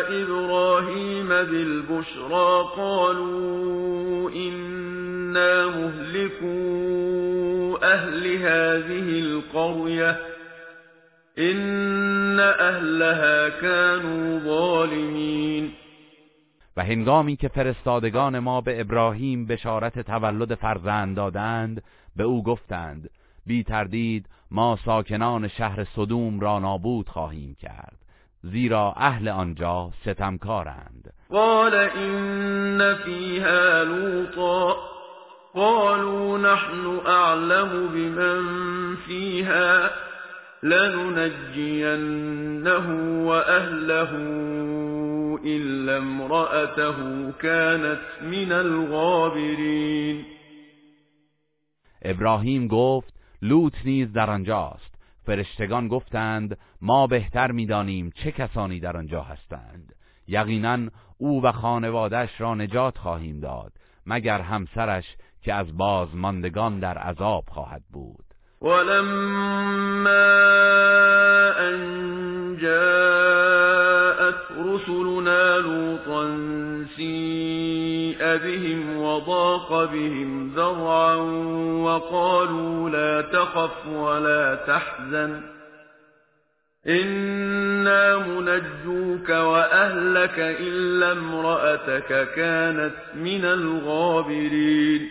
ابراهیم 0.09 1.27
بالبشرى 1.27 2.63
قالوا 2.77 4.29
إنا 4.31 5.67
مهلكو 5.67 6.79
اهل 7.83 8.27
هذه 8.27 9.19
القرية 9.19 10.19
إن 11.39 12.39
اهلها 12.39 13.49
كانوا 13.49 14.39
ظالمین 14.39 15.71
و 16.79 16.81
هنگامی 16.81 17.35
که 17.35 17.47
فرستادگان 17.47 18.39
ما 18.39 18.61
به 18.61 18.81
ابراهیم 18.81 19.45
بشارت 19.45 19.99
تولد 19.99 20.55
فرزند 20.55 21.15
دادند 21.15 21.83
به 22.15 22.23
او 22.23 22.43
گفتند 22.43 23.09
بی 23.45 23.63
تردید 23.63 24.25
ما 24.51 24.77
ساکنان 24.85 25.47
شهر 25.47 25.83
صدوم 25.83 26.39
را 26.39 26.59
نابود 26.59 27.09
خواهیم 27.09 27.55
کرد 27.61 27.97
زیرا 28.43 28.93
اهل 28.97 29.27
آنجا 29.27 29.91
ستمکارند. 30.01 31.13
قال 31.29 31.73
این 31.73 32.93
فیها 32.95 33.83
لوطا 33.83 34.75
قالوا 35.53 36.37
نحن 36.37 36.99
اعلم 37.05 37.87
بمن 37.87 38.95
فیها 38.95 39.89
لننجینه 40.63 42.19
واهله 43.25 44.68
إلا 45.45 45.97
امرأته 45.97 47.31
كانت 47.31 47.99
من 48.21 48.51
الغابرین 48.51 50.25
ابراهیم 52.01 52.67
گفت 52.67 53.13
لوط 53.41 53.73
نیز 53.85 54.13
در 54.13 54.29
آنجاست. 54.29 54.95
فرشتگان 55.25 55.87
گفتند 55.87 56.57
ما 56.81 57.07
بهتر 57.07 57.51
می‌دانیم 57.51 58.11
چه 58.15 58.31
کسانی 58.31 58.79
در 58.79 58.97
آنجا 58.97 59.21
هستند. 59.21 59.95
یقینا 60.27 60.89
او 61.17 61.43
و 61.43 61.51
خانوادش 61.51 62.41
را 62.41 62.55
نجات 62.55 62.97
خواهیم 62.97 63.39
داد 63.39 63.71
مگر 64.05 64.41
همسرش 64.41 65.05
که 65.41 65.53
از 65.53 65.77
بازماندگان 65.77 66.79
در 66.79 66.97
عذاب 66.97 67.43
خواهد 67.47 67.83
بود. 67.91 68.25
ولما 68.61 70.09
ان 71.59 71.99
رسلنا 74.75 75.57
لوطا 75.57 76.25
سيء 76.95 78.37
بهم 78.37 78.97
وضاق 78.97 79.91
بهم 79.91 80.53
ذرعا 80.55 81.15
وقالوا 81.85 82.89
لا 82.89 83.21
تخف 83.21 83.87
ولا 83.87 84.55
تحزن. 84.55 85.41
إنا 86.87 88.17
منجوك 88.17 89.29
وأهلك 89.29 90.39
إلا 90.39 91.11
امرأتك 91.11 92.33
كانت 92.35 92.95
من 93.15 93.45
الغابرين. 93.45 95.09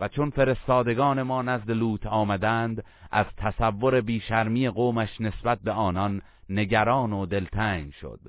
و 0.00 0.08
چون 0.08 0.30
فرستادگان 0.30 1.22
ما 1.22 1.42
نزد 1.42 1.70
لوط 1.70 2.06
آمدند 2.06 2.84
از 3.12 3.26
تصور 3.36 4.00
بیشرمی 4.00 4.68
قومش 4.68 5.20
نسبت 5.20 5.58
به 5.64 5.72
آنان 5.72 6.22
نگران 6.50 7.12
و 7.12 7.26
دلتنگ 7.26 7.92
شد 7.92 8.20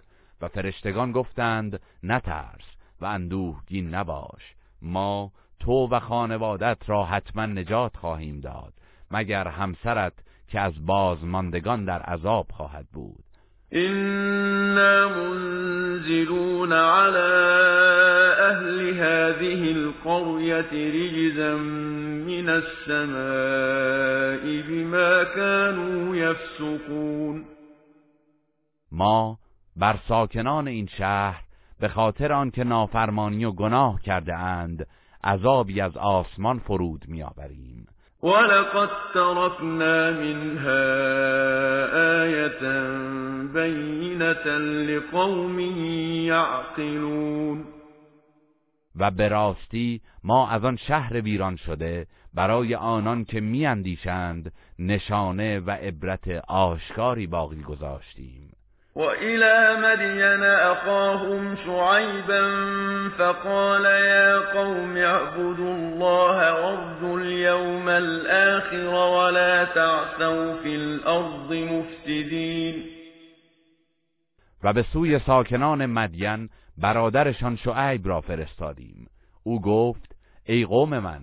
و 0.42 0.48
فرشتگان 0.48 1.12
گفتند 1.12 1.80
نترس 2.04 2.66
و 3.02 3.06
اندوهگین 3.06 3.96
نباش 3.96 4.56
ما 4.82 5.32
تو 5.60 5.88
و 5.92 6.00
خانوادت 6.00 6.78
را 6.88 7.06
حتما 7.06 7.46
نجات 7.46 7.98
خواهیم 7.98 8.40
داد 8.40 8.74
مگر 9.12 9.48
همسرت 9.48 10.14
که 10.48 10.60
از 10.60 10.86
بازماندگان 10.86 11.86
در 11.86 12.02
عذاب 12.02 12.48
خواهد 12.52 12.86
بود. 12.94 13.24
إنا 13.74 15.10
منزلون 15.10 16.74
على 16.74 17.32
أهل 18.52 18.80
هذه 19.00 19.72
القرية 19.72 20.72
رجزا 20.72 21.56
من 22.28 22.50
السماء 22.50 24.42
بما 24.68 25.24
كانوا 25.24 26.16
يفسقون. 26.16 27.46
ما 28.92 29.38
بر 29.76 30.00
ساکنان 30.08 30.68
این 30.68 30.88
شهر 30.88 31.44
به 31.80 31.88
خاطر 31.88 32.34
آنکه 32.34 32.64
نافرمانی 32.64 33.46
و 33.46 33.52
گناه 33.52 34.02
کرده 34.02 34.36
اند 34.36 34.88
عذابی 35.24 35.82
از 35.82 35.98
آسمان 35.98 36.60
فرود 36.60 37.06
میآوریم. 37.08 37.88
ولقد 38.24 38.90
تركنا 39.14 40.12
منها 40.12 40.84
آية 42.24 42.62
بينة 43.54 44.58
لقوم 44.58 45.60
يعقلون 46.26 47.66
و 48.96 49.12
به 49.12 49.28
راستی 49.28 50.02
ما 50.24 50.50
از 50.50 50.66
آن 50.66 50.78
شهر 50.78 51.22
ویران 51.22 51.56
شده 51.56 52.08
برای 52.34 52.76
آنان 52.76 53.26
که 53.26 53.40
میاندیشند 53.40 54.54
نشانه 54.80 55.60
و 55.60 55.72
عبرت 55.72 56.28
آشکاری 56.48 57.28
باقی 57.28 57.62
گذاشتیم. 57.62 58.51
وإلى 58.96 59.78
مدين 59.80 60.44
أخاهم 60.44 61.56
شعيبا 61.56 62.44
فقال 63.18 63.86
يا 63.86 64.40
قوم 64.54 64.98
اعبدوا 64.98 65.74
الله 65.74 66.54
وارجوا 66.54 67.20
اليوم 67.20 67.90
الآخر 67.90 68.94
ولا 68.94 69.66
تعثوا 69.66 70.64
في 70.64 70.76
الأرض 70.76 71.54
مفسدين. 71.54 72.84
و 74.64 74.74
به 74.74 74.86
سوی 74.94 75.20
ساکنان 75.20 75.86
مدین 75.86 76.50
برادرشان 76.78 77.56
شعیب 77.56 78.08
را 78.08 78.22
فرستادیم. 78.22 79.08
او 79.44 79.62
گفت 79.62 80.16
ای 80.46 80.66
قوم 80.66 81.00
من 81.00 81.22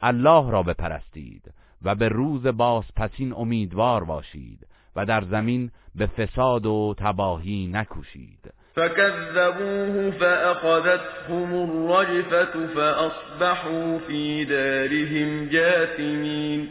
الله 0.00 0.50
را 0.50 0.62
بپرستید 0.62 1.54
و 1.82 1.94
به 1.94 2.08
روز 2.08 2.46
بازپسین 2.46 3.32
امیدوار 3.32 4.04
باشید. 4.04 4.66
و 4.96 5.06
در 5.06 5.24
زمین 5.24 5.70
به 5.94 6.06
فساد 6.06 6.66
و 6.66 6.94
تباهی 6.98 7.66
نکوشید. 7.72 8.52
فكذبوه 8.74 10.10
فأخذتهم 10.10 11.54
الرجفة 11.54 12.66
فأصبحوا 12.66 13.98
في 13.98 14.44
دارهم 14.44 15.48
جاثمين 15.48 16.68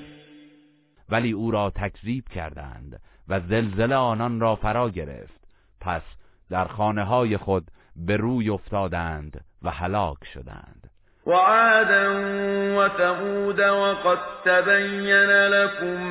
ولی 1.09 1.31
او 1.31 1.51
را 1.51 1.69
تکذیب 1.75 2.27
کردند 2.27 3.01
و 3.27 3.39
زلزله 3.39 3.95
آنان 3.95 4.39
را 4.39 4.55
فرا 4.55 4.89
گرفت. 4.89 5.41
پس 5.81 6.01
در 6.49 6.65
خانه 6.65 7.03
های 7.03 7.37
خود 7.37 7.71
به 7.95 8.17
روی 8.17 8.49
افتادند 8.49 9.45
و 9.61 9.71
هلاک 9.71 10.25
شدند. 10.33 10.84
وعادا 11.25 12.07
وثمود 12.77 13.59
وقد 13.59 14.19
تبين 14.45 15.47
لكم 15.47 16.01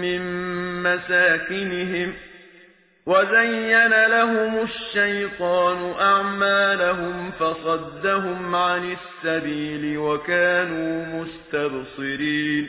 من 0.00 0.22
مساكنهم 0.82 2.12
وزين 3.06 3.88
لهم 3.88 4.58
الشيطان 4.58 5.92
أعمالهم 6.00 7.30
فصدهم 7.30 8.54
عن 8.54 8.96
السبيل 8.96 9.98
وكانوا 9.98 11.06
مستبصرين. 11.06 12.68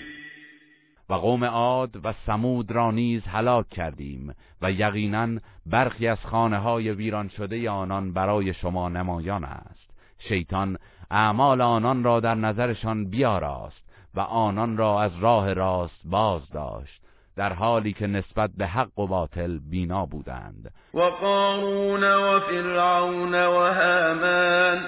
و 1.09 1.13
قوم 1.13 1.43
عاد 1.43 2.05
و 2.05 2.13
سمود 2.25 2.71
را 2.71 2.91
نیز 2.91 3.21
هلاک 3.27 3.69
کردیم 3.69 4.35
و 4.61 4.71
یقینا 4.71 5.39
برخی 5.65 6.07
از 6.07 6.25
خانه 6.25 6.57
های 6.57 6.91
ویران 6.91 7.29
شده 7.29 7.69
آنان 7.69 8.13
برای 8.13 8.53
شما 8.53 8.89
نمایان 8.89 9.43
است. 9.43 9.89
شیطان 10.19 10.77
اعمال 11.11 11.61
آنان 11.61 12.03
را 12.03 12.19
در 12.19 12.35
نظرشان 12.35 13.09
بیاراست 13.09 13.83
و 14.15 14.19
آنان 14.19 14.77
را 14.77 15.01
از 15.01 15.11
راه 15.19 15.53
راست 15.53 16.01
باز 16.05 16.49
داشت 16.49 17.01
در 17.35 17.53
حالی 17.53 17.93
که 17.93 18.07
نسبت 18.07 18.49
به 18.57 18.67
حق 18.67 18.99
و 18.99 19.07
باطل 19.07 19.57
بینا 19.57 20.05
بودند. 20.05 20.71
و 20.93 21.01
قارون 21.01 22.03
و 22.03 22.39
فرعون 22.39 23.35
و 23.35 23.73
هامان 23.73 24.79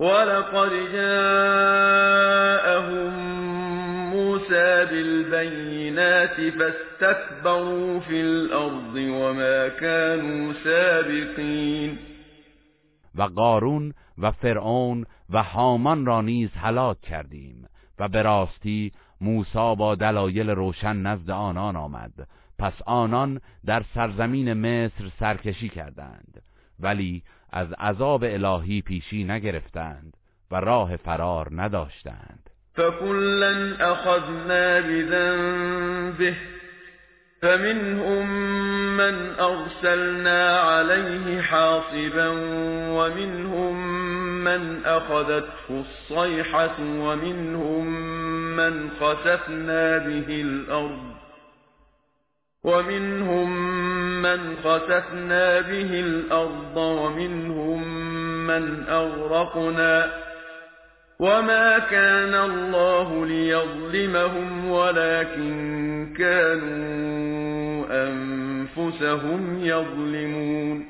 ولقد 0.00 0.70
جاءهم 0.92 2.16
موسى 4.12 4.86
بالبينات 4.90 6.36
فاستكبروا 6.58 8.00
في 8.00 8.20
الأرض 8.20 8.94
وما 8.94 9.68
كانوا 9.68 10.52
سابقين 10.64 11.98
و 13.14 13.22
قارون 13.22 13.94
و 14.18 14.30
فرعون 14.30 15.06
و 15.30 15.42
هامان 15.42 16.06
را 16.06 16.20
نیز 16.20 16.50
هلاک 16.54 17.00
کردیم 17.00 17.68
و 17.98 18.08
به 18.08 18.22
راستی 18.22 18.92
موسی 19.20 19.74
با 19.78 19.94
دلایل 19.94 20.50
روشن 20.50 20.96
نزد 20.96 21.30
آنان 21.30 21.76
آمد. 21.76 22.12
پس 22.58 22.72
آنان 22.86 23.40
در 23.66 23.82
سرزمین 23.94 24.52
مصر 24.52 25.10
سرکشی 25.20 25.68
کردند 25.68 26.42
ولی 26.80 27.22
از 27.52 27.72
عذاب 27.72 28.24
الهی 28.24 28.82
پیشی 28.82 29.24
نگرفتند 29.24 30.16
و 30.50 30.56
راه 30.60 30.96
فرار 30.96 31.48
نداشتند. 31.50 32.50
فکلا 32.74 33.76
اخذنا 33.80 34.80
بذنبه 34.80 36.36
فمنهم 37.42 38.26
من 38.96 39.30
أرسلنا 39.40 40.60
عليه 40.60 41.40
حاصبا 41.40 42.30
ومنهم 42.90 44.25
من 44.46 44.84
أخذته 44.84 45.70
الصيحة 45.70 46.78
ومنهم 46.80 47.86
من 48.56 48.90
خسفنا 49.00 49.98
به 49.98 50.28
الأرض 50.28 51.16
ومنهم 52.64 53.50
من 54.22 54.56
خسفنا 54.56 55.60
به 55.60 56.00
الأرض 56.00 56.76
ومنهم 56.76 57.82
من 58.46 58.84
أغرقنا 58.88 60.10
وما 61.20 61.78
كان 61.78 62.34
الله 62.34 63.26
ليظلمهم 63.26 64.70
ولكن 64.70 66.14
كانوا 66.18 67.86
أنفسهم 68.08 69.58
يظلمون 69.64 70.86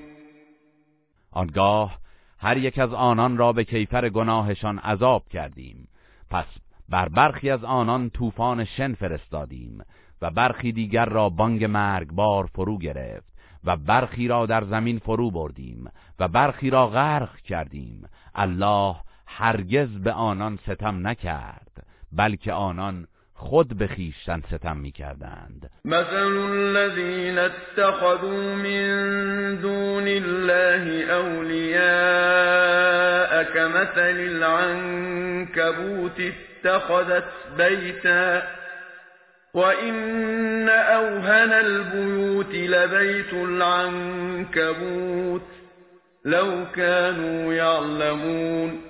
آنگاه 1.36 1.90
هر 2.38 2.56
یک 2.56 2.78
از 2.78 2.92
آنان 2.92 3.36
را 3.36 3.52
به 3.52 3.64
کیفر 3.64 4.08
گناهشان 4.08 4.78
عذاب 4.78 5.28
کردیم. 5.28 5.88
پس 6.30 6.46
بر 6.88 7.08
برخی 7.08 7.50
از 7.50 7.64
آنان 7.64 8.10
طوفان 8.10 8.64
شن 8.64 8.94
فرستادیم 8.94 9.84
و 10.22 10.30
برخی 10.30 10.72
دیگر 10.72 11.04
را 11.04 11.28
بانگ 11.28 11.64
مرگبار 11.64 12.46
فرو 12.46 12.78
گرفت 12.78 13.36
و 13.64 13.76
برخی 13.76 14.28
را 14.28 14.46
در 14.46 14.64
زمین 14.64 14.98
فرو 14.98 15.30
بردیم 15.30 15.90
و 16.18 16.28
برخی 16.28 16.70
را 16.70 16.86
غرق 16.86 17.36
کردیم. 17.36 18.08
الله 18.34 18.96
هرگز 19.26 19.88
به 19.88 20.12
آنان 20.12 20.56
ستم 20.56 21.06
نکرد 21.06 21.86
بلکه 22.12 22.52
آنان 22.52 23.06
خود 23.38 23.78
به 23.78 23.86
خیشتن 23.86 24.42
ستم 24.50 24.76
میکردند. 24.76 25.70
مثل 25.84 26.36
الذين 26.52 27.38
اتخذوا 27.38 28.54
من 28.54 28.86
دون 29.56 30.04
الله 30.08 31.12
اولیاء 31.12 32.56
كمثل 33.44 34.20
العنكبوت 34.32 36.20
اتخذت 36.20 37.24
بيتا 37.58 38.42
وإن 39.54 40.68
أوهن 40.68 41.52
البيوت 41.52 42.54
لبيت 42.54 43.32
العنكبوت 43.32 44.66
لو 46.24 46.64
كانوا 46.76 47.54
يعلمون. 47.54 48.85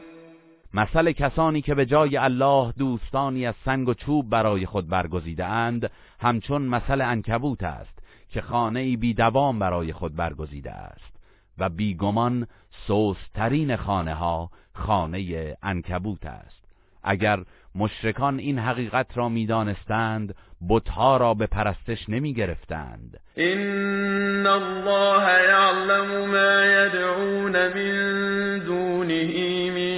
مثل 0.77 1.13
کسانی 1.13 1.63
که 1.63 1.75
به 1.75 1.87
جای 1.87 2.17
الله 2.17 2.73
دوستانی 2.79 3.47
از 3.47 3.55
سنگ 3.65 3.89
و 3.89 3.95
چوب 3.95 4.31
برای 4.31 4.67
خود 4.67 4.89
برگزیده 4.89 5.45
اند 5.45 5.91
همچون 6.21 6.63
مثل 6.63 7.01
انکبوت 7.01 7.63
است 7.63 7.99
که 8.29 8.41
خانه 8.41 8.97
بی 8.97 9.15
دوام 9.15 9.59
برای 9.59 9.93
خود 9.93 10.17
برگزیده 10.17 10.71
است 10.71 11.17
و 11.59 11.69
بیگمان 11.69 12.47
سوسترین 12.87 13.77
خانه 13.77 14.15
ها 14.15 14.51
خانه 14.75 15.57
انکبوت 15.63 16.27
است. 16.27 16.65
اگر 17.03 17.39
مشرکان 17.75 18.39
این 18.39 18.59
حقیقت 18.59 19.19
را 19.19 19.29
می‌دانستند 19.29 20.35
بتها 20.69 21.17
را 21.17 21.35
به 21.35 21.47
پرستش 21.47 22.09
نمی 22.09 22.35
گرفتند 22.35 23.21
این 23.35 24.47
الله 24.47 25.43
یعلم 25.43 26.31
ما 26.31 26.65
یدعون 26.65 27.53
من 27.53 28.59
دونه 28.59 29.71
من 29.71 29.96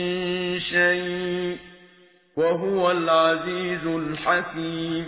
شیء 0.70 1.56
وهو 2.36 2.80
العزیز 2.80 3.86
الحکیم 3.86 5.06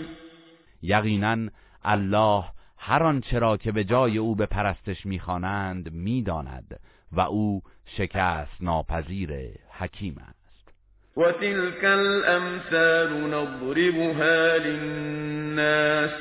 یقینا 0.81 1.37
الله 1.83 2.43
هر 2.77 3.03
آنچه 3.03 3.39
را 3.39 3.57
که 3.57 3.71
به 3.71 3.83
جای 3.83 4.17
او 4.17 4.35
به 4.35 4.45
پرستش 4.45 5.05
می‌خوانند 5.05 5.93
می‌داند 5.93 6.79
و 7.11 7.19
او 7.21 7.61
شکست 7.85 8.57
ناپذیر 8.61 9.31
حکیم 9.79 10.15
است. 10.29 10.73
وتلك 11.17 11.83
الأمثال 11.83 13.09
نضربها 13.09 14.57
للناس 14.57 16.11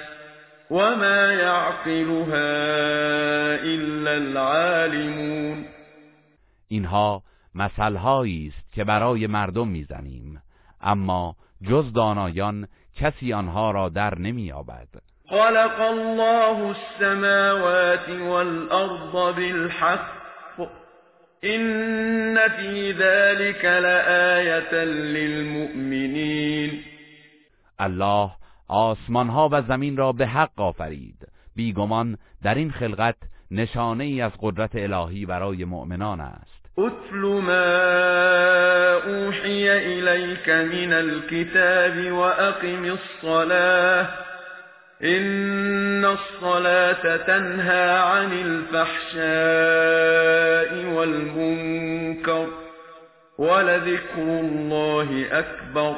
وما 0.70 1.32
يعقلها 1.32 2.50
إلا 3.64 4.10
العالمون. 4.10 5.64
اینها 6.68 7.22
مثلهایی 7.54 8.52
است 8.56 8.72
که 8.72 8.84
برای 8.84 9.26
مردم 9.26 9.68
می‌زنیم. 9.68 10.42
اما 10.80 11.36
جز 11.62 11.92
دانایان 11.92 12.68
کسی 12.96 13.32
آنها 13.32 13.70
را 13.70 13.88
در 13.88 14.18
نمییابد. 14.18 14.88
خلق 15.28 15.80
الله 15.80 16.76
السماوات 16.76 18.08
والأرض 18.08 19.36
بالحق. 19.36 20.20
إن 21.44 22.48
في 22.48 22.92
ذلك 22.92 23.64
لآية 23.64 24.84
للمؤمنين. 24.84 26.84
الله 27.78 28.30
آسمان 28.68 29.28
ها 29.28 29.48
و 29.52 29.62
زمین 29.62 29.96
را 29.96 30.12
به 30.12 30.26
حق 30.26 30.60
آفرید. 30.60 31.28
بیگمان 31.56 32.18
در 32.42 32.54
این 32.54 32.70
خلقت 32.70 33.16
نشانه 33.50 34.04
ای 34.04 34.20
از 34.20 34.32
قدرت 34.40 34.70
الهی 34.74 35.26
برای 35.26 35.64
مؤمنان 35.64 36.20
است. 36.20 36.59
اتل 36.78 37.42
ما 37.46 37.72
اوحی 38.94 39.70
الیک 39.70 40.48
من 40.48 40.92
الكتاب 40.92 42.12
واقم 42.12 42.84
الصلاة 42.84 44.08
ان 45.04 46.04
الصلاة 46.04 47.16
تنهى 47.16 47.90
عن 47.90 48.32
الفحشاء 48.32 49.14
والمنكر 50.94 52.46
ولذكر 53.38 54.18
الله 54.18 55.26
اکبر 55.30 55.94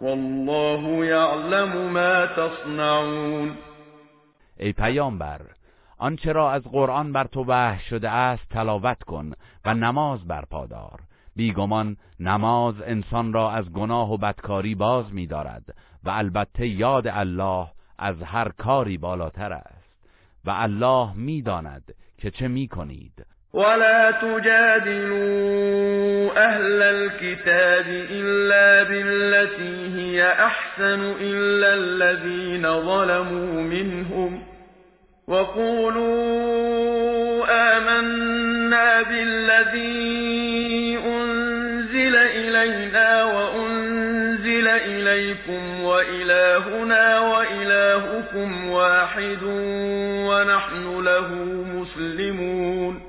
والله 0.00 1.04
یعلم 1.04 1.92
ما 1.92 2.26
تصنعون 2.26 3.56
آنچه 6.04 6.32
را 6.32 6.52
از 6.52 6.62
قرآن 6.62 7.12
بر 7.12 7.24
تو 7.24 7.44
وحی 7.48 7.80
شده 7.90 8.10
است 8.10 8.48
تلاوت 8.50 9.02
کن 9.02 9.32
و 9.64 9.74
نماز 9.74 10.26
برپادار 10.26 11.00
بیگمان 11.36 11.96
نماز 12.20 12.74
انسان 12.86 13.32
را 13.32 13.50
از 13.50 13.72
گناه 13.72 14.12
و 14.12 14.16
بدکاری 14.16 14.74
باز 14.74 15.14
می‌دارد 15.14 15.62
و 16.04 16.10
البته 16.10 16.66
یاد 16.66 17.06
الله 17.06 17.66
از 17.98 18.22
هر 18.22 18.48
کاری 18.48 18.98
بالاتر 18.98 19.52
است 19.52 20.08
و 20.44 20.50
الله 20.50 21.12
می‌داند 21.14 21.94
که 22.18 22.30
چه 22.30 22.48
می‌کنید 22.48 23.26
ولا 23.54 24.12
تجادلوا 24.12 25.24
أهل 26.36 26.82
الكتاب 26.82 27.86
إلا 28.10 28.84
بالتي 28.84 29.76
هي 29.96 30.22
أحسن 30.22 31.00
إلا 31.20 31.74
الذين 31.74 32.62
ظلموا 32.62 33.62
منهم 33.62 34.53
وقولوا 35.28 36.64
آمنا 37.50 39.02
بالذي 39.02 40.98
أنزل 40.98 42.16
إلينا 42.16 43.24
وأنزل 43.24 44.68
إليكم 44.68 45.82
وإلهنا 45.82 47.20
وإلهكم 47.20 48.68
واحد 48.68 49.42
ونحن 50.28 51.00
له 51.00 51.28
مسلمون. 51.64 53.00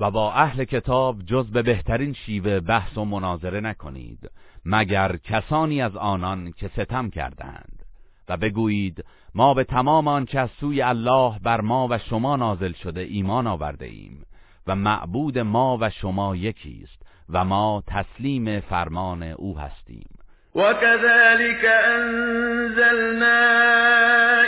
و 0.00 0.10
با 0.10 0.32
اهل 0.32 0.64
کتاب 0.64 1.22
جز 1.26 1.50
به 1.50 1.62
بهترین 1.62 2.12
شیوه 2.12 2.60
بحث 2.60 2.98
و 2.98 3.04
مناظره 3.04 3.60
نکنید 3.60 4.30
مگر 4.64 5.16
کسانی 5.16 5.82
از 5.82 5.96
آنان 5.96 6.52
که 6.52 6.68
ستم 6.68 7.10
کردند؟ 7.10 7.84
و 8.28 8.36
بگویید 8.36 9.04
ما 9.34 9.54
به 9.54 9.64
تمام 9.64 10.08
آنچه 10.08 10.40
از 10.40 10.50
سوی 10.60 10.82
الله 10.82 11.38
بر 11.42 11.60
ما 11.60 11.88
و 11.90 11.98
شما 11.98 12.36
نازل 12.36 12.72
شده 12.72 13.00
ایمان 13.00 13.46
آورده 13.46 13.86
ایم 13.86 14.26
و 14.66 14.76
معبود 14.76 15.38
ما 15.38 15.78
و 15.80 15.90
شما 15.90 16.36
یکی 16.36 16.80
است 16.84 17.02
و 17.30 17.44
ما 17.44 17.82
تسلیم 17.86 18.60
فرمان 18.60 19.22
او 19.22 19.58
هستیم. 19.58 20.08
وكذلك 20.54 21.64
أنزلنا 21.64 23.40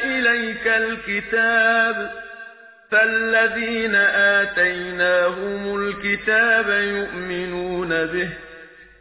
إليك 0.05 0.67
الكتاب 0.67 2.11
فالذين 2.91 3.95
آتيناهم 4.41 5.77
الكتاب 5.77 6.69
يؤمنون 6.69 7.89
به 7.89 8.29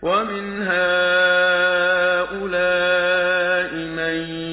ومن 0.02 0.62
هؤلاء 0.62 2.15
من 3.76 4.44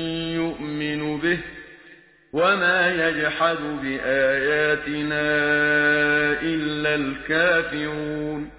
وما 2.32 2.88
يجحد 2.88 3.56
بآياتنا 3.82 5.22
إلا 6.42 6.94
الكافرون 6.94 8.50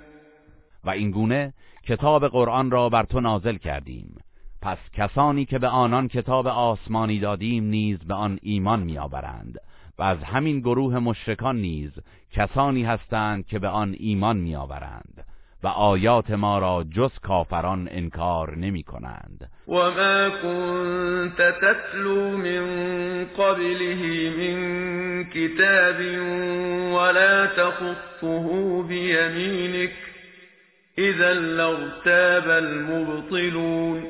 و 0.83 0.89
اینگونه 0.89 1.53
کتاب 1.83 2.25
قرآن 2.25 2.71
را 2.71 2.89
بر 2.89 3.03
تو 3.03 3.19
نازل 3.19 3.57
کردیم. 3.57 4.17
پس 4.61 4.77
کسانی 4.93 5.45
که 5.45 5.59
به 5.59 5.67
آنان 5.67 6.07
کتاب 6.07 6.47
آسمانی 6.47 7.19
دادیم 7.19 7.63
نیز 7.63 7.99
به 7.99 8.13
آن 8.13 8.39
ایمان 8.41 8.79
میآورند 8.79 9.57
و 9.99 10.03
از 10.03 10.23
همین 10.23 10.59
گروه 10.59 10.99
مشرکان 10.99 11.55
نیز 11.55 11.91
کسانی 12.31 12.83
هستند 12.83 13.47
که 13.47 13.59
به 13.59 13.67
آن 13.67 13.95
ایمان 13.99 14.37
میآورند. 14.37 15.25
و 15.63 15.67
آیات 15.67 16.31
ما 16.31 16.59
را 16.59 16.85
جز 16.91 17.11
کافران 17.19 17.87
انکار 17.91 18.55
نمی 18.55 18.83
کنند 18.83 19.49
و 19.67 19.73
ما 19.73 20.29
كنت 20.29 21.41
تتلو 21.41 22.37
من 22.37 22.63
قبله 23.25 24.31
من 24.37 25.23
كتاب 25.23 25.99
ولا 26.93 27.45
تخطه 27.45 28.83
بيمينك 28.87 29.91
اذا 30.97 31.33
لارتاب 31.33 32.49
المبطلون. 32.49 34.03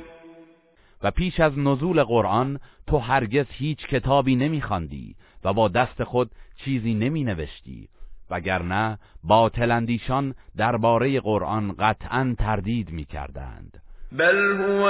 و 1.04 1.12
پیش 1.12 1.40
از 1.40 1.60
نزول 1.60 2.04
قرآن 2.04 2.60
تو 2.88 2.98
هرگز 2.98 3.46
هیچ 3.50 3.88
کتابی 3.88 4.36
نمیخواندی 4.36 5.16
و 5.44 5.54
با 5.54 5.68
دست 5.68 6.04
خود 6.04 6.32
چیزی 6.58 6.94
نمی 6.94 7.24
نوشتی 7.24 7.88
وگرنه 8.30 8.98
باطلندیشان 9.24 10.36
درباره 10.58 11.20
قرآن 11.20 11.72
قطعا 11.72 12.36
تردید 12.40 12.92
می 12.92 13.06
کردند 13.06 13.82
بل 14.12 14.62
هو 14.62 14.84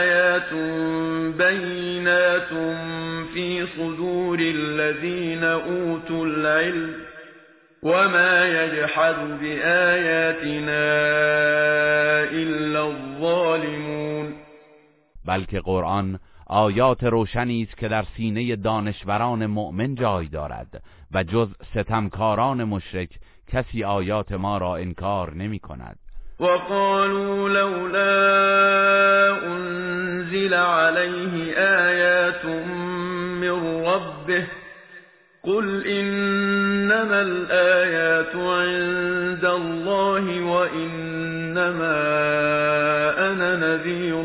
آیات 0.00 0.52
بینات 1.38 2.48
فی 3.34 3.66
صدور 3.76 4.38
الذین 4.40 5.44
اوتوا 5.44 6.24
العلم 6.24 6.94
وما 7.82 8.46
يجحد 8.46 9.40
بآياتنا 9.40 10.86
إلا 12.30 12.86
الظالمون. 12.86 14.34
بلکه 15.24 15.60
قرآن 15.60 16.18
آیات 16.46 17.04
روشنی 17.04 17.62
است 17.62 17.76
که 17.76 17.88
در 17.88 18.04
سینه 18.16 18.56
دانشوران 18.56 19.46
مؤمن 19.46 19.94
جای 19.94 20.28
دارد. 20.28 20.82
و 21.14 21.24
جز 21.24 21.48
ستمکاران 21.70 22.64
مشرک 22.64 23.10
کسی 23.52 23.84
آیات 23.84 24.32
ما 24.32 24.58
را 24.58 24.76
انکار 24.76 25.34
نمی 25.34 25.58
کند. 25.58 25.98
وقالوا 26.40 27.48
لولا 27.48 28.06
انزل 29.46 30.54
عليه 30.54 31.58
آیات 31.58 32.44
من 33.40 33.84
ربه 33.84 34.46
قل 35.42 35.82
انما 35.86 37.20
الآيات 37.20 38.36
عند 38.36 39.44
الله 39.44 40.42
وانما 40.42 41.96
انا 43.18 43.56
نذیر 43.56 44.16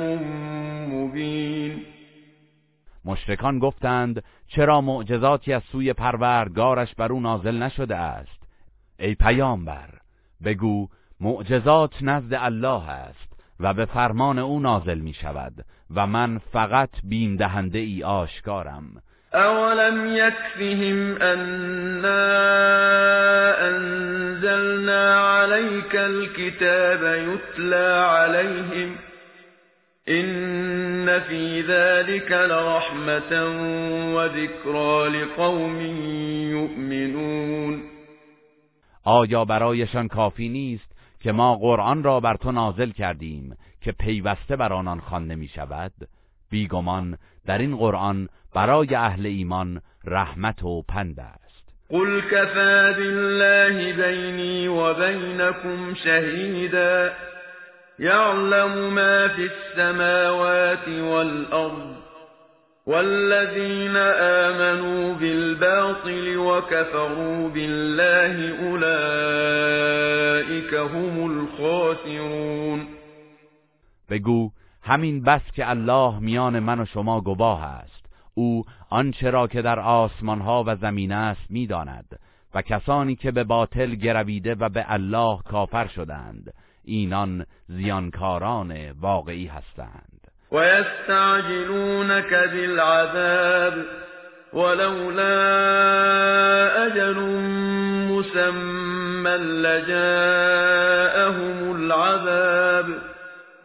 مشرکان 3.06 3.60
گفتند 3.60 4.24
چرا 4.56 4.82
معجزاتی 4.82 5.54
از 5.54 5.62
سوی 5.72 5.94
پروردگارش 5.94 6.96
بر 6.96 7.12
او 7.12 7.20
نازل 7.20 7.64
نشده 7.64 7.96
است؟ 7.96 8.44
ای 9.00 9.16
پیامبر 9.16 9.90
بگو 10.44 10.88
معجزات 11.20 11.94
نزد 12.02 12.34
الله 12.34 12.90
است 12.90 13.32
و 13.60 13.74
به 13.74 13.86
فرمان 13.86 14.40
او 14.40 14.60
نازل 14.60 14.98
می 14.98 15.14
شود 15.14 15.54
و 15.96 16.08
من 16.08 16.38
فقط 16.38 16.90
بیم 17.04 17.36
دهنده 17.36 17.80
ای 17.80 18.04
آشکارم. 18.04 18.84
اولم 19.34 20.16
یکفهم 20.16 21.18
انا 21.22 22.32
انزلنا 23.68 25.20
عليك 25.40 25.96
الكتاب 25.96 27.04
یتلا 27.04 28.18
علیهم 28.18 29.11
إن 30.20 31.20
في 31.20 31.62
ذلك 31.62 32.32
لرحمة 32.32 33.32
وذكرى 34.16 35.10
لقوم 35.10 35.82
يؤمنون 36.52 37.84
آیا 39.06 39.46
برایشان 39.46 40.08
کافی 40.08 40.50
نیست 40.50 40.92
که 41.20 41.32
ما 41.32 41.56
قرآن 41.56 42.04
را 42.04 42.20
بر 42.20 42.36
تو 42.36 42.52
نازل 42.52 42.92
کردیم 42.92 43.58
که 43.82 43.92
پیوسته 43.92 44.56
بر 44.56 44.74
آنان 44.74 45.00
خوانده 45.00 45.36
می 45.36 45.48
شود 45.48 45.92
بیگمان 46.50 47.18
در 47.46 47.58
این 47.58 47.78
قرآن 47.78 48.30
برای 48.56 48.96
اهل 48.96 49.26
ایمان 49.26 49.82
رحمت 50.06 50.64
و 50.64 50.82
پند 50.82 51.20
است. 51.20 51.74
قل 51.90 52.22
کفا 52.22 52.94
بالله 52.98 53.94
بینی 53.94 54.68
و 54.68 54.94
بینکم 54.94 55.94
شهیدا 55.94 57.10
يعلم 58.02 58.94
ما 58.94 59.28
في 59.28 59.50
السماوات 59.52 60.88
والأرض 60.88 61.96
والذين 62.86 63.98
آمنوا 64.48 65.14
بالباطل 65.14 66.38
وكفروا 66.38 67.50
بالله 67.50 68.60
أولئك 68.68 69.94
هم 70.74 71.26
الخاسرون 71.32 72.88
بگو 74.10 74.52
همین 74.84 75.24
بس 75.24 75.42
که 75.56 75.70
الله 75.70 76.20
میان 76.20 76.60
من 76.60 76.80
و 76.80 76.86
شما 76.86 77.22
گواه 77.22 77.64
است. 77.64 78.06
او 78.34 78.64
آنچه 78.90 79.30
را 79.30 79.48
که 79.48 79.62
در 79.62 79.80
آسمان 79.80 80.42
ها 80.42 80.64
و 80.68 80.76
زمین 80.76 81.12
است 81.12 81.46
می‌داند 81.50 82.20
و 82.54 82.62
کسانی 82.62 83.16
که 83.16 83.32
به 83.32 83.44
باطل 83.44 83.96
گرویده 83.96 84.56
و 84.56 84.70
به 84.70 84.86
الله 84.88 85.40
کافر 85.50 85.88
شدند. 85.88 86.54
اینان 86.92 87.46
زیانکاران 87.68 88.92
واقعی 88.92 89.48
هستند. 89.48 90.28
و 90.52 90.66
یستعجلونک 90.66 92.34
بالعذاب 92.34 93.74
ولولا 94.54 95.34
اجل 96.86 97.20
مسمى 98.12 99.38
لجاءهم 99.64 100.52
العذاب 101.76 102.86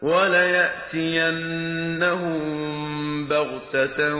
وليأتينهم 0.01 1.47
بغتة 3.27 4.15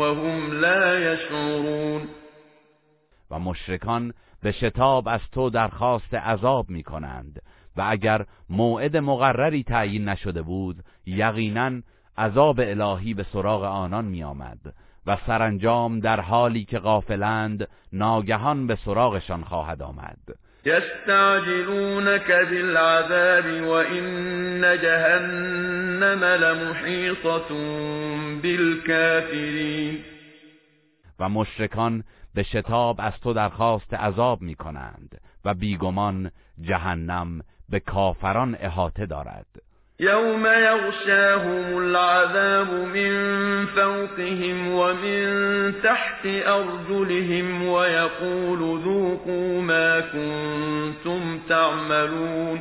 وهم 0.00 0.60
لا 0.60 1.12
يشعرون 1.12 2.08
و 3.30 3.38
مشرکان 3.38 4.12
به 4.42 4.52
شتاب 4.52 5.08
از 5.08 5.20
تو 5.32 5.50
درخواست 5.50 6.14
عذاب 6.14 6.70
می 6.70 6.82
کنند 6.82 7.42
و 7.76 7.84
اگر 7.88 8.24
موعد 8.50 8.96
مقرری 8.96 9.62
تعیین 9.62 10.08
نشده 10.08 10.42
بود 10.42 10.76
یقینا 11.06 11.70
عذاب 12.18 12.60
الهی 12.60 13.14
به 13.14 13.26
سراغ 13.32 13.62
آنان 13.62 14.04
می 14.04 14.24
آمد 14.24 14.58
و 15.06 15.16
سرانجام 15.26 16.00
در 16.00 16.20
حالی 16.20 16.64
که 16.64 16.78
غافلند 16.78 17.68
ناگهان 17.92 18.66
به 18.66 18.78
سراغشان 18.84 19.44
خواهد 19.44 19.82
آمد. 19.82 20.18
يستعجلونك 20.66 22.30
بالعذاب 22.30 23.66
وإن 23.68 24.60
جهنم 24.82 26.24
لمحيطة 26.24 27.48
بالكافرين 28.42 30.04
و 31.18 31.28
مشرکان 31.28 32.04
به 32.34 32.42
شتاب 32.42 32.96
از 32.98 33.12
تو 33.20 33.32
درخواست 33.32 33.94
عذاب 33.94 34.42
می 34.42 34.54
کنند 34.54 35.20
و 35.44 35.54
بیگمان 35.54 36.30
جهنم 36.60 37.40
به 37.68 37.80
کافران 37.80 38.56
احاطه 38.60 39.06
دارد. 39.06 39.46
يوم 40.00 40.46
يغشاهم 40.46 41.76
العذاب 41.76 42.68
من 42.94 43.12
فوقهم 43.66 44.68
ومن 44.68 45.24
تحت 45.82 46.26
أرجلهم 46.26 47.68
ويقول 47.68 48.82
ذوقوا 48.84 49.60
ما 49.60 50.00
كنتم 50.00 51.38
تعملون. 51.48 52.60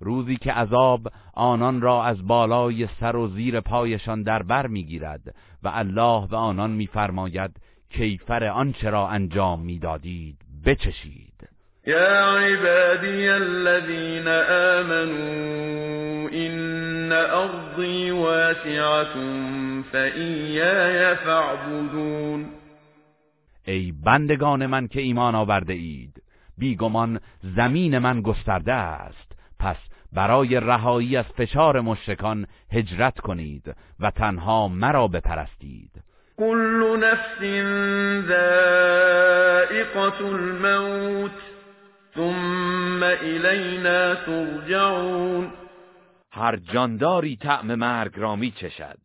روزی 0.00 0.36
که 0.36 0.52
عذاب 0.52 1.08
آنان 1.34 1.80
را 1.80 2.04
از 2.04 2.26
بالای 2.26 2.88
سر 3.00 3.16
و 3.16 3.28
زیر 3.28 3.60
پایشان 3.60 4.22
در 4.22 4.42
بر 4.42 4.66
می‌گیرد 4.66 5.34
و 5.62 5.70
الله 5.74 6.26
به 6.26 6.36
آنان 6.36 6.70
میفرماید 6.70 7.50
کیفر 7.90 8.44
آنچه 8.44 8.90
را 8.90 9.08
انجام 9.08 9.60
می‌دادید 9.60 10.38
بچشید. 10.66 11.33
يا 11.86 12.24
عبادي 12.24 13.36
الذين 13.36 14.28
آمنوا 14.78 16.30
إن 16.32 17.12
أرضي 17.12 18.10
واسعة 18.10 19.14
فإياي 19.92 21.16
فاعبدون 21.16 22.46
ای 23.66 23.92
بندگان 24.04 24.66
من 24.66 24.88
که 24.88 25.00
ایمان 25.00 25.34
آورده 25.34 25.72
اید 25.72 26.22
بیگمان 26.58 27.20
زمین 27.56 27.98
من 27.98 28.20
گسترده 28.22 28.72
است. 28.72 29.32
پس 29.58 29.76
برای 30.12 30.60
رهایی 30.60 31.16
از 31.16 31.24
فشار 31.24 31.80
مشرکان 31.80 32.46
هجرت 32.72 33.20
کنید 33.20 33.74
و 34.00 34.10
تنها 34.10 34.68
مرا 34.68 35.08
بپرستید. 35.08 35.90
كل 36.36 37.00
نفس 37.00 37.40
ذائقة 38.28 40.20
الموت 40.26 41.53
ثم 42.14 43.02
الینا 43.02 44.14
ترجعون 44.14 45.50
هر 46.32 46.56
جانداری 46.56 47.36
طعم 47.36 47.74
مرگ 47.74 48.12
را 48.16 48.36
می 48.36 48.50
چشد 48.50 48.98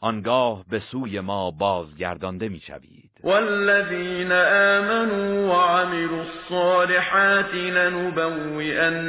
آنگاه 0.00 0.64
به 0.70 0.82
سوی 0.90 1.20
ما 1.20 1.50
بازگردانده 1.50 2.48
می 2.48 2.60
شوید 2.60 3.10
والذین 3.24 4.32
آمنوا 4.32 5.54
وعملوا 5.54 6.20
الصالحات 6.20 7.54
لنبوئنهم 7.54 9.02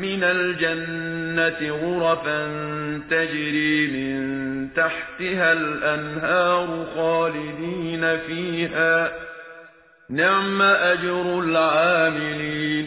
من 0.00 0.24
الجنة 0.24 1.72
غرفا 1.72 2.48
تجري 3.10 3.86
من 3.86 4.70
تحتها 4.76 5.52
الأنهار 5.52 6.86
خالدين 6.94 8.16
فيها 8.16 9.23
نعم 10.10 10.60
اجر 10.60 11.26
العاملین. 11.26 12.86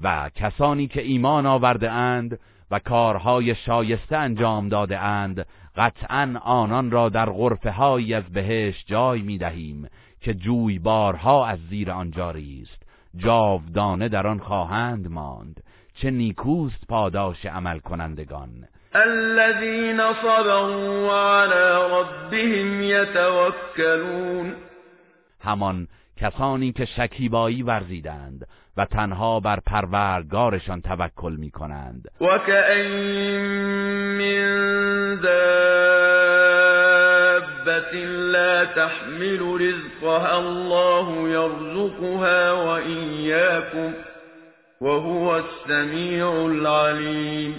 و 0.00 0.30
کسانی 0.34 0.86
که 0.86 1.02
ایمان 1.02 1.46
آورده 1.46 1.90
اند 1.90 2.38
و 2.70 2.78
کارهای 2.78 3.54
شایسته 3.54 4.16
انجام 4.16 4.68
داده 4.68 4.98
اند 4.98 5.46
قطعا 5.76 6.34
آنان 6.42 6.90
را 6.90 7.08
در 7.08 7.30
غرفه 7.30 7.70
های 7.70 8.14
از 8.14 8.24
بهش 8.32 8.84
جای 8.86 9.22
می 9.22 9.38
دهیم 9.38 9.88
که 10.20 10.34
جویبارها 10.34 11.46
از 11.46 11.58
زیر 11.70 11.90
آن 11.90 12.10
جاری 12.10 12.62
است. 12.62 12.82
جاودانه 13.16 14.08
در 14.08 14.26
آن 14.26 14.38
خواهند 14.38 15.10
ماند. 15.10 15.62
چه 15.94 16.10
نیکوست 16.10 16.86
پاداش 16.88 17.46
عمل 17.46 17.78
کنندگان 17.78 18.68
الذين 18.94 20.00
صبروا 20.22 21.06
وعلى 21.06 21.92
ربهم 21.92 22.82
يتوكلون 22.82 24.54
همان 25.40 25.88
کسانی 26.20 26.72
که 26.72 26.84
شکیبایی 26.84 27.62
ورزیدند 27.62 28.46
و 28.76 28.84
تنها 28.84 29.40
بر 29.40 29.60
پروردگارشان 29.60 30.80
توکل 30.80 31.36
می 31.36 31.50
کنند 31.50 32.08
و 32.20 32.24
من 34.18 35.20
دابت 35.22 35.94
لا 38.04 38.66
تحمل 38.66 39.60
رزقها 39.60 40.36
الله 40.36 41.30
يرزقها 41.30 42.66
و 42.66 42.68
ایاكم 42.68 43.94
وهو 44.80 45.28
السمیع 45.28 46.26
العلیم 46.28 47.54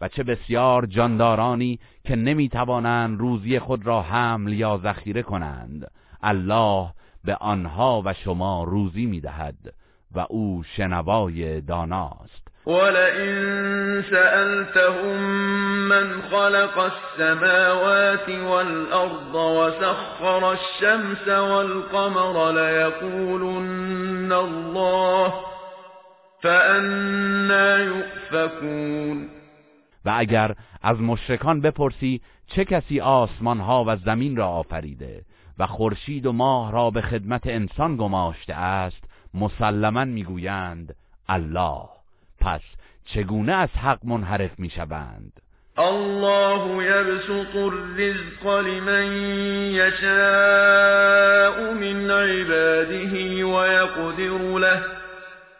و 0.00 0.08
چه 0.08 0.22
بسیار 0.22 0.86
جاندارانی 0.86 1.78
که 2.04 2.16
نمی 2.16 2.48
توانند 2.48 3.20
روزی 3.20 3.58
خود 3.58 3.86
را 3.86 4.02
حمل 4.02 4.52
یا 4.52 4.80
ذخیره 4.82 5.22
کنند. 5.22 5.90
الله 6.22 6.88
به 7.24 7.34
آنها 7.34 8.02
و 8.04 8.12
شما 8.12 8.64
روزی 8.64 9.06
می‌دهد 9.06 9.74
و 10.14 10.26
او 10.30 10.62
شنوای 10.76 11.60
داناست. 11.60 12.44
ولئن 12.66 14.02
سألتهم 14.10 15.20
من 15.88 16.22
خلق 16.30 16.78
السماوات 16.78 18.28
والأرض 18.28 19.34
وسخر 19.34 20.44
الشمس 20.44 21.28
والقمر 21.28 22.52
ليقولن 22.52 24.32
الله 24.32 25.32
فأنا 26.42 27.78
يؤفكون. 27.78 29.28
و 30.04 30.12
اگر 30.16 30.54
از 30.82 31.00
مشرکان 31.00 31.60
بپرسی 31.60 32.20
چه 32.46 32.64
کسی 32.64 33.00
آسمان 33.00 33.60
ها 33.60 33.84
و 33.86 33.96
زمین 33.96 34.36
را 34.36 34.48
آفریده؟ 34.48 35.22
و 35.58 35.66
خورشید 35.66 36.26
و 36.26 36.32
ماه 36.32 36.72
را 36.72 36.90
به 36.90 37.00
خدمت 37.00 37.46
انسان 37.46 37.96
گماشته 37.96 38.54
است 38.54 39.04
مسلما 39.34 40.04
می‌گویند 40.04 40.94
الله. 41.28 41.88
پس 42.40 42.60
چگونه 43.04 43.52
از 43.52 43.68
حق 43.68 43.98
منحرف 44.04 44.58
می‌شوند؟ 44.58 45.32
الله 45.76 46.84
یبسط 46.84 47.56
الرزق 47.56 48.46
لمن 48.46 49.12
یشاء 49.72 51.74
من 51.74 52.10
عباده 52.10 53.44
ويقدر 53.44 54.58
له. 54.58 54.82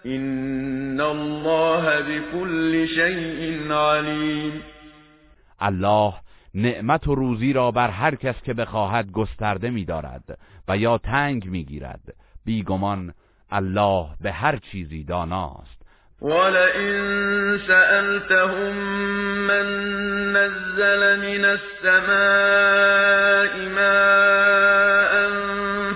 این 0.05 1.01
الله 1.01 2.03
بكل 2.03 2.87
شیء 2.87 3.73
علیم. 3.73 4.63
الله 5.61 6.15
نعمت 6.55 7.09
و 7.09 7.15
روزی 7.15 7.53
را 7.53 7.71
بر 7.71 7.91
هر 7.91 8.15
کس 8.15 8.43
که 8.43 8.55
بخواهد 8.55 9.13
گسترده 9.13 9.71
می‌دارد 9.71 10.39
و 10.69 10.77
یا 10.77 10.99
تنگ 10.99 11.49
می‌گیرد. 11.49 12.15
بیگمان 12.45 13.15
الله 13.51 14.07
به 14.21 14.33
هر 14.33 14.57
چیزی 14.57 15.05
داناست. 15.05 15.85
ولئن 16.23 17.59
سألتهم 17.67 18.73
من 19.49 19.67
نزل 20.33 21.17
من 21.17 21.45
السماء 21.45 22.05
ماء 23.75 25.15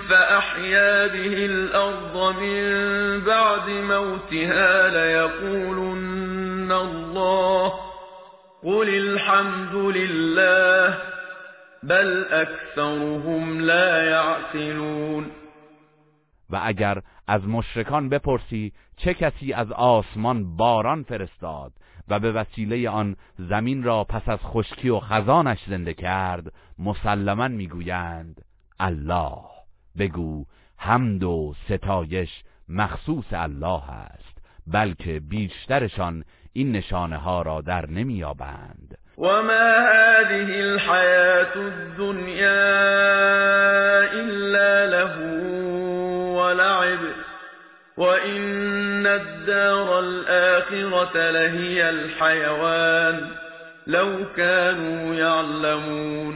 فأحيا 0.09 1.07
به 1.07 1.45
الأرض 1.45 2.35
من 2.41 3.21
بعد 3.21 3.69
موتها 3.69 4.87
ليقولن 4.89 6.71
الله 6.71 7.68
قل 8.63 8.89
الحمد 8.89 9.75
لله 9.75 10.97
بل 11.83 12.25
اکثرهم 12.31 13.59
لا 13.59 14.03
یعقلون 14.03 15.25
و 16.49 16.59
اگر 16.63 17.01
از 17.27 17.47
مشرکان 17.47 18.09
بپرسی 18.09 18.73
چه 18.97 19.13
کسی 19.13 19.53
از 19.53 19.71
آسمان 19.71 20.55
باران 20.55 21.03
فرستاد 21.03 21.73
و 22.07 22.19
به 22.19 22.31
وسیله 22.31 22.89
آن 22.89 23.15
زمین 23.37 23.83
را 23.83 24.03
پس 24.03 24.29
از 24.29 24.39
خشکی 24.39 24.89
و 24.89 24.99
خزانش 24.99 25.59
زنده 25.67 25.93
کرد 25.93 26.53
مسلما 26.79 27.47
می‌گویند 27.47 28.41
الله. 28.79 29.41
بگو 29.97 30.45
حمد 30.77 31.23
و 31.23 31.53
ستایش 31.65 32.43
مخصوص 32.69 33.25
الله 33.31 33.89
است 33.89 34.39
بلکه 34.67 35.19
بیشترشان 35.19 36.23
این 36.53 36.71
نشانه 36.71 37.17
ها 37.17 37.41
را 37.41 37.61
در 37.61 37.85
نمییابند. 37.85 38.97
و 39.17 39.21
ما 39.21 39.71
هذه 39.93 40.59
الحیات 40.59 41.57
الدنیا 41.57 42.51
الا 44.13 44.85
له 44.85 45.17
ولعب 46.35 46.99
وإن 47.97 49.07
الدار 49.07 49.99
الآخرة 49.99 51.31
لهي 51.31 51.81
الحيوان 51.81 53.19
لو 53.87 54.25
كانوا 54.37 55.15
يعلمون. 55.15 56.35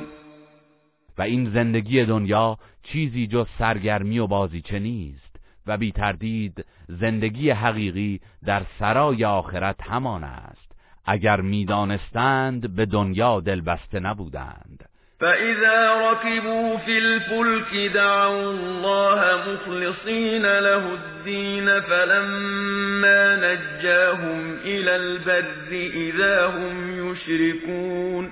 و 1.17 1.21
این 1.21 1.51
زندگی 1.53 2.05
دنیا 2.05 2.57
چیزی 2.83 3.27
جز 3.27 3.45
سرگرمی 3.59 4.19
و 4.19 4.27
بازیچه 4.27 4.79
نیست. 4.79 5.22
و 5.67 5.77
بی 5.77 5.91
تردید 5.91 6.65
زندگی 6.87 7.49
حقیقی 7.49 8.21
در 8.45 8.61
سرای 8.79 9.25
آخرت 9.25 9.81
همان 9.81 10.23
است 10.23 10.71
اگر 11.05 11.41
می‌دانستند 11.41 12.75
به 12.75 12.85
دنیا 12.85 13.39
دلبسته 13.39 13.99
نبودند. 13.99 14.89
فإذا 15.19 16.11
ركبوا 16.11 16.77
في 16.77 16.97
الفلك 16.97 17.93
دعوا 17.93 18.51
الله 18.51 19.53
مخلصين 19.53 20.41
له 20.41 20.83
الدين 20.93 21.79
فلما 21.79 23.35
نجاهم 23.35 24.57
إلى 24.65 24.89
البر 24.89 25.71
إذا 25.93 26.47
هم 26.47 27.11
يشركون. 27.11 28.31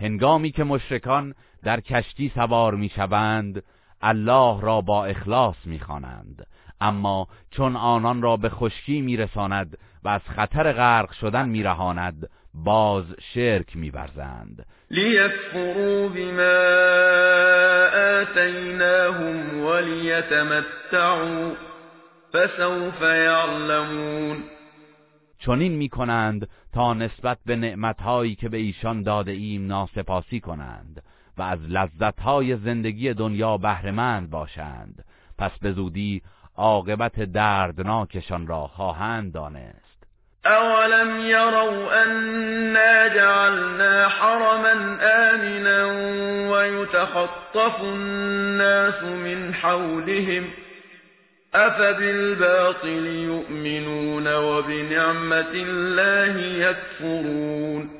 هنگامی 0.00 0.50
که 0.50 0.64
مشرکان 0.64 1.34
در 1.64 1.80
کشتی 1.80 2.32
سوار 2.34 2.74
می‌شوند 2.74 3.62
الله 4.00 4.60
را 4.60 4.80
با 4.80 5.04
اخلاص 5.04 5.56
می‌خوانند. 5.64 6.46
اما 6.80 7.28
چون 7.50 7.76
آنان 7.76 8.22
را 8.22 8.36
به 8.36 8.48
خشکی 8.48 9.00
میرساند 9.00 9.78
و 10.04 10.08
از 10.08 10.20
خطر 10.28 10.72
غرق 10.72 11.12
شدن 11.12 11.48
میرهاند 11.48 12.30
باز 12.54 13.04
شرک 13.34 13.76
میورزند. 13.76 14.66
لیکفروا 14.90 16.08
بما 16.08 16.80
آتیناهم 18.20 19.64
ولیتمتعوا 19.64 21.52
فسوف 22.32 23.02
یعلمون. 23.02 24.42
چنین 25.38 25.72
می‌کنند 25.72 26.48
تا 26.72 26.94
نسبت 26.94 27.38
به 27.46 27.56
نعمتهایی 27.56 28.34
که 28.34 28.48
به 28.48 28.56
ایشان 28.56 29.02
داده 29.02 29.32
ایم 29.32 29.66
ناسپاسی 29.66 30.40
کنند. 30.40 31.02
و 31.38 31.42
از 31.42 31.58
لذتهای 31.68 32.56
زندگی 32.56 33.14
دنیا 33.14 33.56
بهرهمند 33.56 34.30
باشند. 34.30 35.04
پس 35.38 35.50
به 35.62 35.72
زودی 35.72 36.22
عاقبت 36.56 37.20
دردناکشان 37.20 38.46
را 38.46 38.66
خواهند 38.66 39.32
دانست. 39.32 39.90
أولم 40.46 41.20
يروا 41.20 42.02
أنا 42.02 43.08
جعلنا 43.08 44.08
حرما 44.08 44.98
آمنا 45.02 45.84
ويتخطف 46.50 47.80
الناس 47.82 49.02
من 49.02 49.54
حولهم 49.54 50.44
أفبالباطل 51.54 53.06
يؤمنون 53.06 54.34
وبنعمة 54.34 55.52
الله 55.54 56.40
يكفرون 56.40 57.99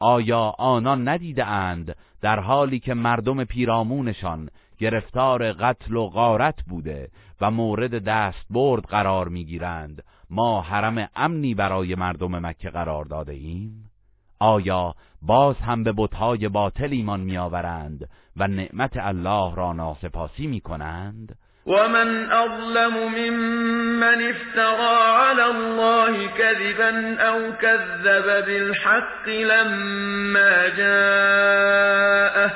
آیا 0.00 0.54
آنان 0.58 1.08
ندیده 1.08 1.46
اند 1.46 1.96
در 2.20 2.40
حالی 2.40 2.80
که 2.80 2.94
مردم 2.94 3.44
پیرامونشان 3.44 4.50
گرفتار 4.78 5.52
قتل 5.52 5.96
و 5.96 6.08
غارت 6.08 6.62
بوده 6.62 7.10
و 7.40 7.50
مورد 7.50 8.04
دست 8.04 8.46
برد 8.50 8.82
قرار 8.82 9.28
می‌گیرند 9.28 10.04
ما 10.30 10.60
حرم 10.60 11.08
امنی 11.16 11.54
برای 11.54 11.94
مردم 11.94 12.46
مکه 12.46 12.70
قرار 12.70 13.04
داده 13.04 13.32
ایم؟ 13.32 13.90
آیا 14.38 14.94
باز 15.22 15.56
هم 15.56 15.84
به 15.84 15.92
بتهای 15.96 16.48
باطل 16.48 16.88
ایمان 16.92 17.20
میآورند 17.20 18.08
و 18.36 18.48
نعمت 18.48 18.92
الله 18.96 19.54
را 19.54 19.72
ناسپاسی 19.72 20.46
می‌کنند؟ 20.46 21.38
ومن 21.70 22.32
اظلم 22.32 22.94
ممن 23.14 24.28
افترى 24.30 24.96
على 25.22 25.44
الله 25.46 26.26
كذبا 26.26 27.20
او 27.20 27.52
كذب 27.52 28.46
بالحق 28.46 29.28
لما 29.28 30.68
جاءه 30.68 32.52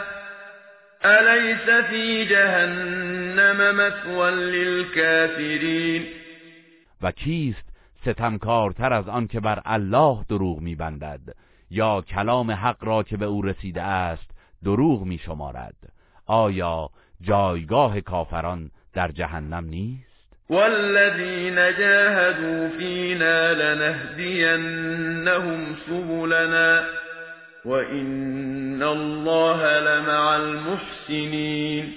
أليس 1.05 1.71
في 1.91 2.25
جهنم 2.25 3.77
مثوى 3.77 4.31
للكافرين؟ 4.31 6.07
و 7.03 7.11
کیست 7.11 7.65
ستمکارتر 8.03 8.93
از 8.93 9.09
آن 9.09 9.27
که 9.27 9.41
بر 9.41 9.62
الله 9.65 10.25
دروغ 10.29 10.61
میبندد 10.61 11.21
یا 11.71 12.01
کلام 12.01 12.51
حق 12.51 12.85
را 12.85 13.03
که 13.03 13.17
به 13.17 13.25
او 13.25 13.43
رسیده 13.43 13.83
است 13.83 14.31
دروغ 14.65 15.03
میشمارد؟ 15.05 15.77
آیا 16.27 16.91
جایگاه 17.21 18.01
کافران 18.01 18.71
در 18.95 19.09
جهنم 19.09 19.65
نیست؟ 19.65 20.15
والذین 20.51 21.55
جاهدوا 21.55 22.69
فینا 22.79 23.53
لنهدینهم 23.53 24.97
سبلنا 25.87 26.83
وان 27.65 28.83
الله 28.83 29.81
لمع 29.81 30.29
المحسنین. 30.29 31.95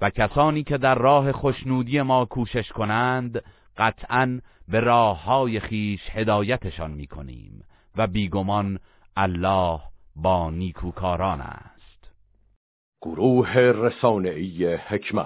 و 0.00 0.10
کسانی 0.10 0.62
که 0.62 0.78
در 0.78 0.94
راه 0.94 1.32
خوشنودی 1.32 2.02
ما 2.02 2.24
کوشش 2.24 2.68
کنند 2.68 3.42
قطعا 3.76 4.40
به 4.68 4.80
راه 4.80 5.24
های 5.24 5.60
خیش 5.60 6.00
هدایتشان 6.12 6.90
می‌کنیم 6.90 7.64
و 7.96 8.06
بیگمان 8.06 8.78
الله 9.16 9.80
با 10.16 10.50
نیکوکاران 10.50 11.40
است. 11.40 11.80
گروه 13.02 13.56
رسانه‌ای 13.56 14.74
حکمت 14.74 15.18